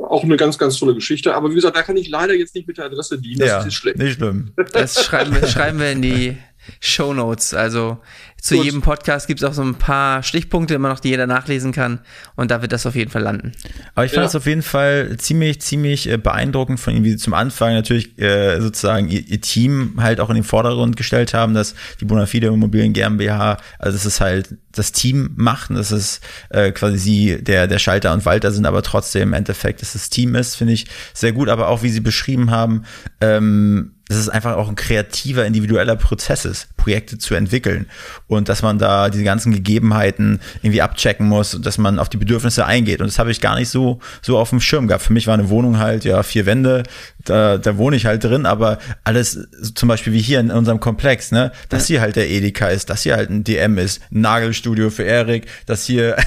[0.04, 1.36] auch eine ganz, ganz tolle Geschichte.
[1.36, 3.39] Aber wie gesagt, da kann ich leider jetzt nicht mit der Adresse dienen.
[3.39, 3.97] Das ja, ist schlecht.
[3.97, 4.51] Nicht schlimm.
[4.72, 6.38] Das schreiben wir, schreiben wir in die
[6.80, 7.54] Show Notes.
[7.54, 7.97] Also
[8.44, 8.66] zu Gut.
[8.66, 12.00] jedem Podcast gibt es auch so ein paar Stichpunkte immer noch, die jeder nachlesen kann.
[12.36, 13.54] Und da wird das auf jeden Fall landen.
[13.96, 17.18] Aber ich fand es auf jeden Fall ziemlich, ziemlich äh, beeindruckend von Ihnen, wie Sie
[17.18, 21.54] zum Anfang natürlich äh, sozusagen ihr, ihr, Team halt auch in den Vordergrund gestellt haben,
[21.54, 26.20] dass die Bonafide Immobilien GmbH, also dass es halt das Team macht und dass es
[26.50, 30.10] äh, quasi Sie der, der Schalter und Walter sind, aber trotzdem im Endeffekt dass das
[30.10, 31.48] Team ist, finde ich sehr gut.
[31.48, 32.84] Aber auch wie Sie beschrieben haben,
[33.22, 37.88] ähm, dass es einfach auch ein kreativer, individueller Prozess ist, Projekte zu entwickeln
[38.28, 42.17] und dass man da diese ganzen Gegebenheiten irgendwie abchecken muss und dass man auf die
[42.17, 43.01] Bedürfnisse eingeht.
[43.01, 45.03] Und das habe ich gar nicht so, so auf dem Schirm gehabt.
[45.03, 46.84] Für mich war eine Wohnung halt, ja, vier Wände,
[47.25, 51.31] da, da wohne ich halt drin, aber alles, zum Beispiel wie hier in unserem Komplex,
[51.31, 54.89] ne, dass hier halt der Edeka ist, dass hier halt ein DM ist, ein Nagelstudio
[54.89, 56.17] für Erik, dass hier,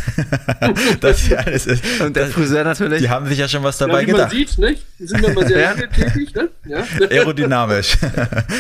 [1.00, 1.84] dass hier alles ist.
[2.00, 3.00] Und der Friseur natürlich.
[3.00, 4.32] Die haben sich ja schon was dabei ja, wie gedacht.
[4.32, 4.86] Man sieht, nicht?
[4.98, 5.74] Die sind immer sehr ja.
[5.74, 6.48] tätig, ne?
[6.66, 6.84] Ja.
[7.10, 7.96] Aerodynamisch.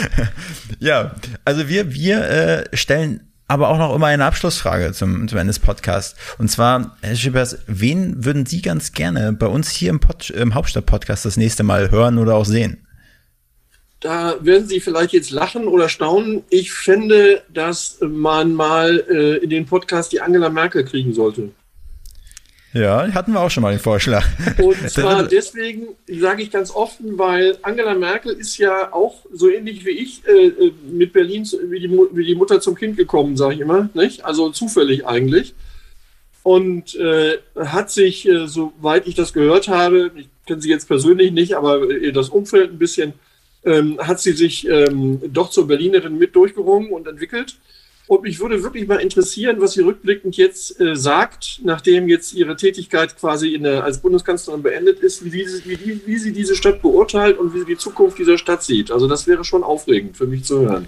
[0.78, 5.50] ja, also wir, wir äh, stellen aber auch noch immer eine Abschlussfrage zum, zum Ende
[5.50, 6.18] des Podcasts.
[6.38, 10.00] Und zwar, Herr Schippers, wen würden Sie ganz gerne bei uns hier im,
[10.34, 12.86] im Hauptstadt-Podcast das nächste Mal hören oder auch sehen?
[14.00, 16.44] Da werden Sie vielleicht jetzt lachen oder staunen.
[16.50, 21.50] Ich fände, dass man mal äh, in den Podcast die Angela Merkel kriegen sollte.
[22.76, 24.26] Ja, hatten wir auch schon mal den Vorschlag.
[24.58, 29.86] Und zwar deswegen sage ich ganz offen, weil Angela Merkel ist ja auch so ähnlich
[29.86, 33.54] wie ich äh, äh mit Berlin wie die, wie die Mutter zum Kind gekommen, sage
[33.54, 33.88] ich immer.
[33.94, 34.24] Nicht?
[34.24, 35.54] Also zufällig eigentlich.
[36.42, 41.32] Und äh, hat sich, äh, soweit ich das gehört habe, ich kenne sie jetzt persönlich
[41.32, 43.14] nicht, aber das Umfeld ein bisschen,
[43.64, 47.56] ähm, hat sie sich ähm, doch zur Berlinerin mit durchgerungen und entwickelt.
[48.08, 52.54] Und mich würde wirklich mal interessieren, was sie rückblickend jetzt äh, sagt, nachdem jetzt ihre
[52.54, 56.82] Tätigkeit quasi in der, als Bundeskanzlerin beendet ist, wie, diese, wie, wie sie diese Stadt
[56.82, 58.92] beurteilt und wie sie die Zukunft dieser Stadt sieht.
[58.92, 60.86] Also das wäre schon aufregend für mich zu hören.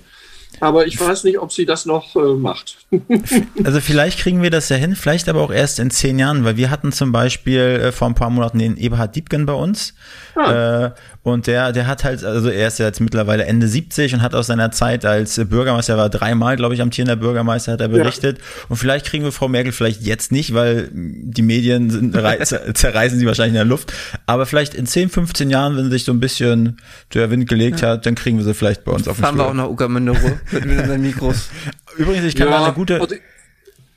[0.61, 2.79] Aber ich weiß nicht, ob sie das noch äh, macht.
[3.65, 6.57] also vielleicht kriegen wir das ja hin, vielleicht aber auch erst in zehn Jahren, weil
[6.57, 9.95] wir hatten zum Beispiel äh, vor ein paar Monaten den Eberhard Diebken bei uns.
[10.35, 10.87] Ah.
[10.87, 10.91] Äh,
[11.23, 14.35] und der, der hat halt, also er ist ja jetzt mittlerweile Ende 70 und hat
[14.35, 18.39] aus seiner Zeit als Bürgermeister, er war dreimal, glaube ich, amtierender Bürgermeister, hat er berichtet.
[18.39, 18.45] Ja.
[18.71, 22.15] Und vielleicht kriegen wir Frau Merkel vielleicht jetzt nicht, weil die Medien sind,
[22.75, 23.93] zerreißen sie wahrscheinlich in der Luft.
[24.27, 26.79] Aber vielleicht in 10, 15 Jahren, wenn sich so ein bisschen
[27.13, 27.91] der Wind gelegt ja.
[27.91, 30.15] hat, dann kriegen wir sie vielleicht bei uns auf dem Fahren wir auch nach Uckermünde
[30.53, 31.51] mit unseren Mikros.
[31.97, 33.01] Übrigens, ich kann ja, eine gute.
[33.01, 33.17] Also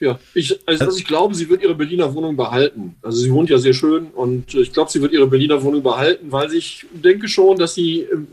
[0.01, 2.95] ja, ich, also, also ich glaube, sie wird ihre Berliner Wohnung behalten.
[3.03, 6.31] Also sie wohnt ja sehr schön und ich glaube, sie wird ihre Berliner Wohnung behalten,
[6.31, 8.27] weil ich denke schon, dass sie ähm,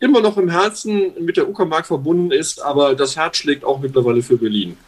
[0.00, 4.22] immer noch im Herzen mit der Uckermark verbunden ist, aber das Herz schlägt auch mittlerweile
[4.22, 4.78] für Berlin.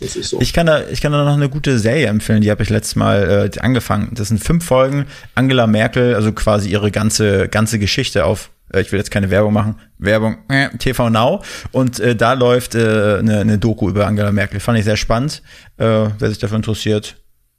[0.00, 0.40] Das ist so.
[0.40, 2.96] Ich kann da, ich kann da noch eine gute Serie empfehlen, die habe ich letztes
[2.96, 4.10] Mal äh, angefangen.
[4.14, 5.06] Das sind fünf Folgen.
[5.36, 9.52] Angela Merkel, also quasi ihre ganze, ganze Geschichte auf äh, ich will jetzt keine Werbung
[9.52, 11.42] machen, Werbung, äh, TV Now.
[11.72, 14.60] Und äh, da läuft äh, eine, eine Doku über Angela Merkel.
[14.60, 15.42] Fand ich sehr spannend.
[15.76, 17.16] Äh, wer sich dafür interessiert,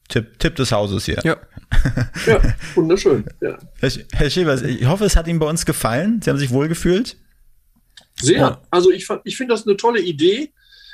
[0.10, 1.20] Tipp, Tipp des Hauses hier.
[1.24, 1.38] Ja,
[2.26, 2.42] ja
[2.76, 3.26] wunderschön.
[3.42, 3.58] Ja.
[3.80, 6.22] Herr, Herr Schäbers, ich hoffe, es hat Ihnen bei uns gefallen.
[6.22, 7.18] Sie haben sich wohlgefühlt.
[8.20, 8.40] Sehr.
[8.40, 8.62] Ja.
[8.72, 10.52] Also ich, ich finde das eine tolle Idee.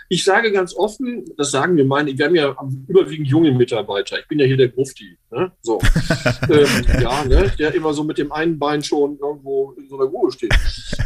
[0.09, 2.55] Ich sage ganz offen, das sagen wir meine, wir haben ja
[2.87, 4.19] überwiegend junge Mitarbeiter.
[4.19, 5.17] Ich bin ja hier der Grufti.
[5.31, 5.51] Ne?
[5.61, 5.79] So.
[6.49, 7.51] ähm, ja, ne?
[7.57, 10.53] der immer so mit dem einen Bein schon irgendwo in so einer Ruhe steht.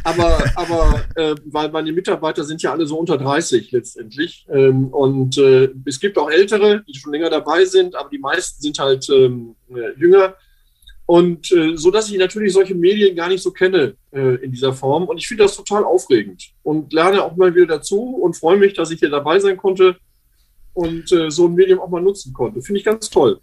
[0.04, 4.46] Aber, aber äh, weil meine Mitarbeiter sind ja alle so unter 30 letztendlich.
[4.52, 8.62] Ähm, und äh, es gibt auch Ältere, die schon länger dabei sind, aber die meisten
[8.62, 10.36] sind halt ähm, äh, jünger.
[11.08, 14.74] Und äh, so dass ich natürlich solche Medien gar nicht so kenne äh, in dieser
[14.74, 15.06] Form.
[15.06, 18.74] Und ich finde das total aufregend und lerne auch mal wieder dazu und freue mich,
[18.74, 19.96] dass ich hier dabei sein konnte
[20.74, 22.62] und äh, so ein Medium auch mal nutzen konnte.
[22.62, 23.40] Finde ich ganz toll.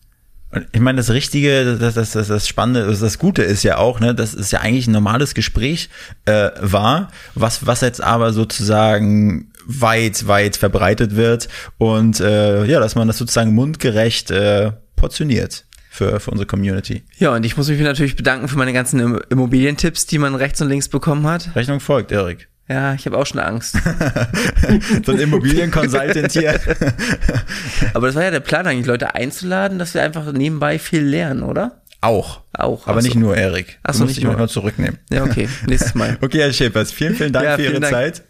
[0.72, 4.14] Ich meine, das Richtige, das, das, das, das Spannende, das Gute ist ja auch, ne,
[4.14, 5.88] dass es ja eigentlich ein normales Gespräch
[6.26, 11.48] äh, war, was, was jetzt aber sozusagen weit, weit verbreitet wird
[11.78, 17.04] und äh, ja, dass man das sozusagen mundgerecht äh, portioniert für, für unsere Community.
[17.18, 20.68] Ja, und ich muss mich natürlich bedanken für meine ganzen Immobilientipps, die man rechts und
[20.68, 21.54] links bekommen hat.
[21.54, 22.48] Rechnung folgt, Erik.
[22.68, 23.76] Ja, ich habe auch schon Angst.
[25.06, 26.58] so ein Immobilienconsultant hier.
[27.94, 31.42] Aber das war ja der Plan eigentlich, Leute einzuladen, dass wir einfach nebenbei viel lernen,
[31.42, 31.82] oder?
[32.00, 32.40] Auch.
[32.52, 32.88] Auch.
[32.88, 33.78] Aber nicht nur, Erik.
[33.82, 34.98] Achso, nicht dich mal zurücknehmen.
[35.10, 35.48] Ja, okay.
[35.66, 36.18] Nächstes Mal.
[36.22, 37.92] okay, Herr Schäpers, vielen, vielen Dank ja, für Ihre Dank.
[37.92, 38.22] Zeit.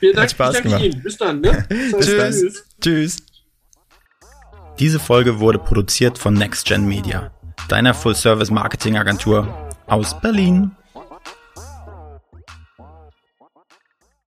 [0.00, 0.24] Vielen Dank.
[0.24, 0.82] Hat Spaß gemacht.
[0.82, 1.02] Ihnen.
[1.02, 1.40] Bis dann.
[1.40, 1.64] Ne?
[1.68, 2.40] Bis Tschüss.
[2.40, 2.52] Dann.
[2.80, 3.16] Tschüss.
[4.80, 7.30] Diese Folge wurde produziert von NextGen Media,
[7.68, 9.46] deiner Full-Service-Marketing-Agentur
[9.86, 10.70] aus Berlin.